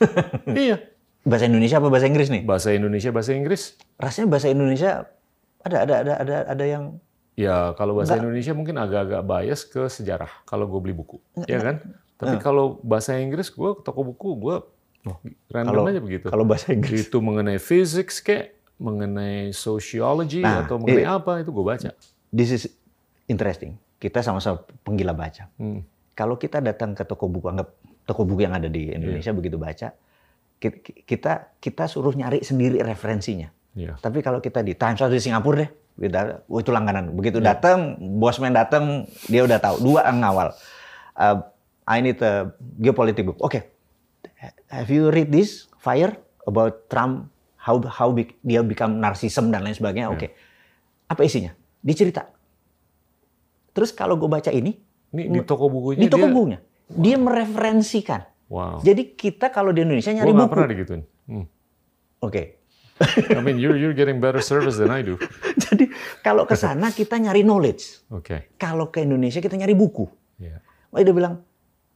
iya. 0.54 0.78
Bahasa 1.26 1.50
Indonesia 1.50 1.76
apa 1.82 1.92
bahasa 1.92 2.06
Inggris 2.08 2.32
nih? 2.32 2.42
Bahasa 2.46 2.72
Indonesia, 2.72 3.10
bahasa 3.12 3.36
Inggris. 3.36 3.76
Rasanya 4.00 4.28
bahasa 4.32 4.48
Indonesia 4.48 4.90
ada 5.60 5.76
ada 5.84 5.94
ada 6.00 6.12
ada 6.24 6.36
ada 6.48 6.64
yang 6.64 6.96
Ya 7.38 7.72
kalau 7.72 7.96
bahasa 7.96 8.20
Nggak. 8.20 8.24
Indonesia 8.26 8.52
mungkin 8.52 8.76
agak-agak 8.76 9.22
bias 9.24 9.60
ke 9.64 9.88
sejarah 9.88 10.28
kalau 10.44 10.68
gue 10.68 10.80
beli 10.82 10.92
buku. 10.92 11.16
Ya 11.48 11.56
kan? 11.64 11.80
Tapi 12.20 12.36
kalau 12.36 12.76
bahasa 12.84 13.16
Inggris 13.16 13.48
gue 13.48 13.70
ke 13.76 13.80
toko 13.80 14.04
buku 14.04 14.36
gue 14.36 14.56
random 15.48 15.72
kalau 15.72 15.82
aja 15.86 16.00
begitu. 16.00 16.26
kalau 16.28 16.44
bahasa 16.44 16.70
Inggris. 16.70 17.06
Itu 17.06 17.18
mengenai 17.18 17.56
physics 17.56 18.20
kayak, 18.20 18.52
mengenai 18.76 19.50
sociology 19.50 20.40
Nah, 20.40 20.64
atau 20.64 20.76
mengenai 20.76 21.04
i- 21.04 21.08
apa 21.08 21.40
itu 21.40 21.50
gue 21.50 21.64
baca. 21.64 21.90
This 22.28 22.50
is 22.50 22.62
interesting. 23.26 23.76
Kita 23.96 24.20
sama-sama 24.20 24.60
penggila 24.80 25.12
baca. 25.12 25.48
Hmm. 25.56 25.84
Kalau 26.12 26.36
kita 26.36 26.60
datang 26.60 26.92
ke 26.92 27.02
toko 27.02 27.26
buku, 27.26 27.48
anggap 27.48 27.68
toko 28.02 28.24
buku 28.24 28.42
yang 28.42 28.52
ada 28.52 28.66
di 28.66 28.88
Indonesia 28.90 29.30
begitu 29.30 29.56
baca, 29.56 29.92
ki- 30.58 31.04
kita 31.04 31.56
kita 31.56 31.84
suruh 31.86 32.12
nyari 32.12 32.40
sendiri 32.40 32.80
referensinya. 32.80 33.48
Iya. 33.70 33.96
Tapi 33.96 34.20
kalau 34.20 34.38
kita 34.38 34.60
di 34.60 34.74
Times 34.74 34.98
atau 34.98 35.08
di 35.08 35.20
Singapura 35.20 35.62
deh, 35.62 35.70
kita, 35.98 36.44
oh 36.44 36.58
itu 36.58 36.68
langganan. 36.68 37.12
Begitu 37.12 37.38
datang, 37.38 37.94
bosman 38.18 38.50
datang, 38.50 39.06
dia 39.26 39.44
udah 39.44 39.56
tahu. 39.56 39.76
Dua 39.80 40.04
yang 40.04 40.20
ngawal. 40.20 40.48
Uh, 41.14 41.36
I 41.86 42.00
need 42.00 42.18
a 42.18 42.50
geopolitik 42.76 43.24
book. 43.24 43.38
Oke, 43.38 43.69
have 44.68 44.88
you 44.88 45.08
read 45.08 45.28
this 45.28 45.68
Fire 45.76 46.12
about 46.44 46.88
Trump? 46.88 47.28
How 47.56 47.76
how 47.84 48.08
be- 48.10 48.36
dia 48.40 48.60
become 48.60 48.96
narcissism 48.96 49.48
dan 49.48 49.60
lain 49.60 49.72
sebagainya. 49.72 50.08
Ya. 50.08 50.12
Oke. 50.12 50.26
Apa 51.06 51.22
isinya? 51.22 51.52
Dia 51.80 51.94
cerita. 51.94 52.24
Terus 53.70 53.92
kalau 53.92 54.16
gue 54.16 54.26
baca 54.26 54.48
ini 54.50 54.74
Ini 55.10 55.28
di 55.28 55.40
toko 55.42 55.66
bukunya 55.66 56.00
di 56.00 56.08
toko 56.08 56.26
dia. 56.26 56.32
bukunya, 56.32 56.58
dia 56.88 57.16
mereferensikan. 57.18 58.22
Wow. 58.46 58.78
Jadi 58.80 59.14
kita 59.14 59.50
kalau 59.50 59.70
di 59.70 59.82
Indonesia 59.82 60.10
nyari 60.10 60.26
Gue 60.26 60.34
nggak 60.34 60.46
buku. 60.46 60.54
pernah 60.54 60.68
digituin. 60.68 61.02
Hmm. 61.26 61.46
Oke. 62.20 62.42
I 63.32 63.40
mean, 63.40 63.56
you're 63.56 63.74
you're 63.74 63.96
getting 63.96 64.20
better 64.20 64.40
service 64.40 64.76
than 64.76 64.92
I 64.92 65.00
do. 65.00 65.16
Jadi 65.64 65.88
kalau 66.20 66.44
ke 66.44 66.52
sana 66.52 66.90
kita 66.90 67.16
nyari 67.16 67.40
knowledge. 67.40 68.04
Oke. 68.08 68.52
Kalau 68.56 68.88
ke 68.88 69.00
Indonesia 69.00 69.40
kita 69.40 69.56
nyari 69.56 69.72
buku. 69.72 70.04
Iya. 70.36 70.60
Makanya 70.92 71.04
dia 71.04 71.14
bilang, 71.14 71.34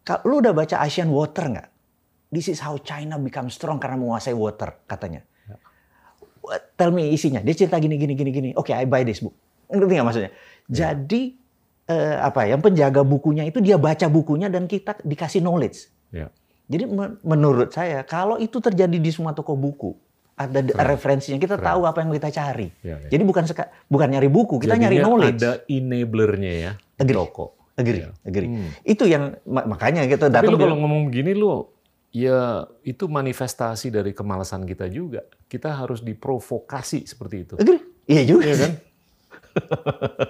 "Kak, 0.00 0.24
lu 0.24 0.40
udah 0.40 0.52
baca 0.52 0.80
Asian 0.80 1.12
Water 1.12 1.44
nggak? 1.50 1.68
This 2.34 2.46
is 2.48 2.58
how 2.58 2.74
China 2.76 3.14
become 3.16 3.46
strong 3.46 3.78
karena 3.78 3.94
menguasai 3.94 4.34
water, 4.34 4.82
katanya. 4.84 5.22
What? 6.42 6.74
Tell 6.74 6.90
me 6.90 7.08
isinya. 7.08 7.38
Dia 7.38 7.54
cerita 7.54 7.78
gini, 7.78 7.94
gini, 7.94 8.12
gini, 8.12 8.30
gini. 8.30 8.48
Oke, 8.52 8.74
I 8.74 8.84
buy 8.84 9.00
this 9.00 9.22
book. 9.22 9.32
Ngerti 9.66 9.92
nggak 9.94 10.04
maksudnya? 10.04 10.30
Jadi, 10.66 11.22
eh, 11.86 12.16
apa 12.18 12.44
ya, 12.44 12.52
yang 12.52 12.60
penjaga 12.60 13.00
bukunya 13.00 13.44
itu 13.44 13.58
dia 13.58 13.78
baca 13.78 14.06
bukunya 14.06 14.48
dan 14.48 14.66
kita 14.66 14.98
dikasih 15.00 15.40
knowledge. 15.40 15.88
Iya. 16.10 16.28
Jadi 16.64 16.84
men- 16.86 17.16
menurut 17.22 17.70
saya, 17.70 18.02
kalau 18.02 18.36
itu 18.36 18.56
terjadi 18.58 18.92
di 18.92 19.08
semua 19.08 19.32
toko 19.32 19.52
buku, 19.52 19.92
ada 20.34 20.58
d- 20.58 20.72
referensinya, 20.74 21.36
kita 21.36 21.56
tahu 21.56 21.84
apa 21.84 22.00
yang 22.00 22.10
kita 22.10 22.28
cari. 22.30 22.68
Iya, 22.82 22.96
iya. 22.98 23.08
Jadi 23.08 23.22
bukan 23.22 23.44
seka- 23.44 23.70
bukan 23.86 24.08
nyari 24.10 24.28
buku, 24.28 24.58
kita 24.58 24.74
nyari 24.74 24.98
Jadinya 24.98 25.06
knowledge. 25.06 25.40
Ada 25.40 25.52
enablernya 25.66 26.52
ya. 26.52 26.72
Agree. 26.96 27.16
Toko. 27.16 27.46
Agree, 27.74 28.00
Iya. 28.00 28.10
agree. 28.22 28.48
Hmm. 28.48 28.70
Itu 28.82 29.04
yang 29.04 29.34
ma- 29.44 29.66
makanya 29.66 30.04
kita 30.04 30.28
Tapi 30.28 30.34
datang 30.40 30.54
lu 30.54 30.58
kalau 30.58 30.76
ngomong 30.78 31.08
begini 31.08 31.34
lu 31.34 31.68
ya 32.14 32.70
itu 32.86 33.10
manifestasi 33.10 33.90
dari 33.90 34.14
kemalasan 34.14 34.62
kita 34.62 34.86
juga. 34.86 35.26
Kita 35.50 35.74
harus 35.74 35.98
diprovokasi 36.00 37.10
seperti 37.10 37.36
itu. 37.42 37.54
Iya 38.06 38.22
juga. 38.22 38.44
Iya 38.46 38.56
kan? 38.56 38.72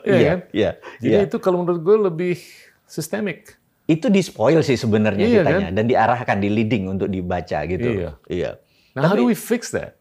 Iya 0.04 0.16
Iya, 0.20 0.28
kan? 0.28 0.38
iya. 0.52 0.70
Jadi 1.00 1.16
iya. 1.16 1.24
itu 1.24 1.36
kalau 1.40 1.64
menurut 1.64 1.80
gue 1.80 1.96
lebih 1.96 2.36
sistemik. 2.84 3.56
Itu 3.88 4.12
di 4.12 4.20
spoil 4.20 4.60
sih 4.60 4.76
sebenarnya 4.76 5.24
Iya, 5.24 5.40
kitanya 5.40 5.68
dan 5.72 5.84
diarahkan 5.88 6.40
di 6.40 6.48
leading 6.52 6.92
untuk 6.92 7.08
dibaca 7.08 7.64
gitu. 7.64 7.88
Iya. 7.88 8.10
Iya. 8.28 8.50
Nah, 8.96 9.08
how 9.08 9.16
do 9.16 9.28
we 9.28 9.36
fix 9.36 9.72
that? 9.72 9.96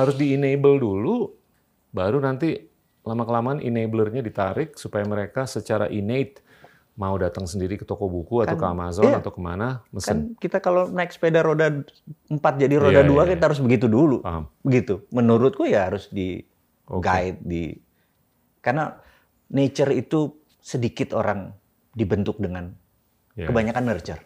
Harus 0.00 0.16
di-enable 0.16 0.80
dulu, 0.80 1.32
baru 1.92 2.24
nanti 2.24 2.56
lama-kelamaan 3.04 3.60
enablernya 3.60 4.24
ditarik 4.24 4.80
supaya 4.80 5.04
mereka 5.04 5.44
secara 5.44 5.92
innate 5.92 6.40
mau 6.94 7.18
datang 7.18 7.42
sendiri 7.42 7.74
ke 7.74 7.82
toko 7.82 8.06
buku 8.06 8.46
atau 8.46 8.54
ke 8.54 8.66
Amazon 8.66 9.10
iya. 9.10 9.18
atau 9.18 9.34
ke 9.34 9.42
mana, 9.42 9.82
Kan 9.82 9.90
mesen. 9.90 10.16
kita 10.38 10.62
kalau 10.62 10.86
naik 10.86 11.10
sepeda 11.10 11.42
roda 11.42 11.82
4 12.30 12.38
jadi 12.38 12.74
roda 12.78 13.02
Iya, 13.02 13.10
2 13.10 13.14
iya, 13.18 13.22
kita 13.34 13.44
harus 13.50 13.58
begitu 13.58 13.86
dulu. 13.90 14.22
Paham. 14.22 14.46
Begitu. 14.62 15.02
Menurutku 15.10 15.66
ya 15.66 15.90
harus 15.90 16.06
di 16.14 16.38
Oke. 16.86 17.02
guide 17.02 17.38
di 17.42 17.74
karena 18.62 18.94
nature 19.50 19.90
itu 19.90 20.38
sedikit 20.62 21.18
orang 21.18 21.50
dibentuk 21.92 22.38
dengan 22.38 22.70
Iya. 23.34 23.50
kebanyakan 23.50 23.82
nurture. 23.90 24.22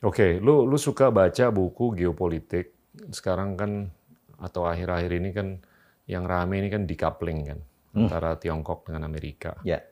Oke, 0.00 0.40
lu 0.40 0.64
lu 0.64 0.78
suka 0.80 1.12
baca 1.12 1.52
buku 1.52 1.92
geopolitik. 1.92 2.72
Sekarang 3.12 3.60
kan 3.60 3.92
atau 4.40 4.64
akhir-akhir 4.64 5.10
ini 5.12 5.30
kan 5.36 5.60
yang 6.08 6.24
rame 6.24 6.64
ini 6.64 6.72
kan 6.72 6.88
decoupling 6.88 7.44
kan 7.44 7.58
antara 7.92 8.40
Tiongkok 8.40 8.88
dengan 8.88 9.04
Amerika. 9.04 9.58
Ya. 9.66 9.84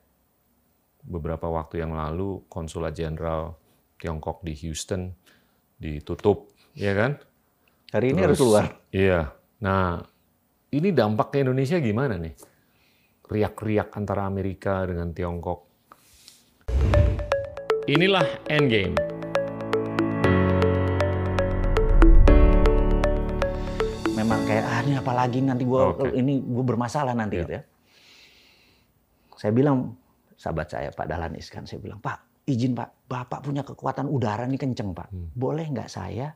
Beberapa 1.06 1.46
waktu 1.46 1.86
yang 1.86 1.94
lalu 1.94 2.42
konsulat 2.50 2.98
jenderal 2.98 3.54
Tiongkok 3.94 4.42
di 4.42 4.58
Houston 4.66 5.14
ditutup, 5.78 6.50
ya 6.74 6.98
kan? 6.98 7.22
Hari 7.94 8.10
ini 8.10 8.18
harus 8.26 8.34
Terus- 8.34 8.42
keluar. 8.42 8.64
Iya. 8.90 9.30
Nah, 9.62 10.02
ini 10.74 10.90
dampak 10.90 11.30
ke 11.30 11.46
Indonesia 11.46 11.78
gimana 11.78 12.18
nih? 12.18 12.34
Riak-riak 13.22 13.94
antara 13.94 14.26
Amerika 14.26 14.82
dengan 14.82 15.14
Tiongkok. 15.14 15.62
Inilah 17.86 18.26
Endgame. 18.50 18.98
Memang 24.16 24.42
kayak 24.42 24.64
ah 24.66 24.80
ini 24.82 24.94
apalagi 24.98 25.38
nanti 25.38 25.62
gua 25.62 25.94
Oke. 25.94 26.10
ini 26.18 26.42
gua 26.42 26.64
bermasalah 26.66 27.14
nanti 27.14 27.38
Ya. 27.38 27.42
gitu 27.46 27.52
ya. 27.54 27.62
Saya 29.38 29.52
bilang 29.54 29.94
sahabat 30.37 30.68
saya 30.70 30.88
Pak 30.92 31.07
Dahlan 31.09 31.35
Iskan 31.37 31.64
saya 31.64 31.81
bilang, 31.81 32.01
"Pak, 32.01 32.46
izin 32.46 32.72
Pak, 32.79 33.11
Bapak 33.11 33.42
punya 33.42 33.66
kekuatan 33.66 34.07
udara 34.07 34.46
nih 34.46 34.59
kenceng, 34.59 34.94
Pak. 34.94 35.11
Hmm. 35.11 35.29
Boleh 35.35 35.66
nggak 35.66 35.90
saya 35.90 36.31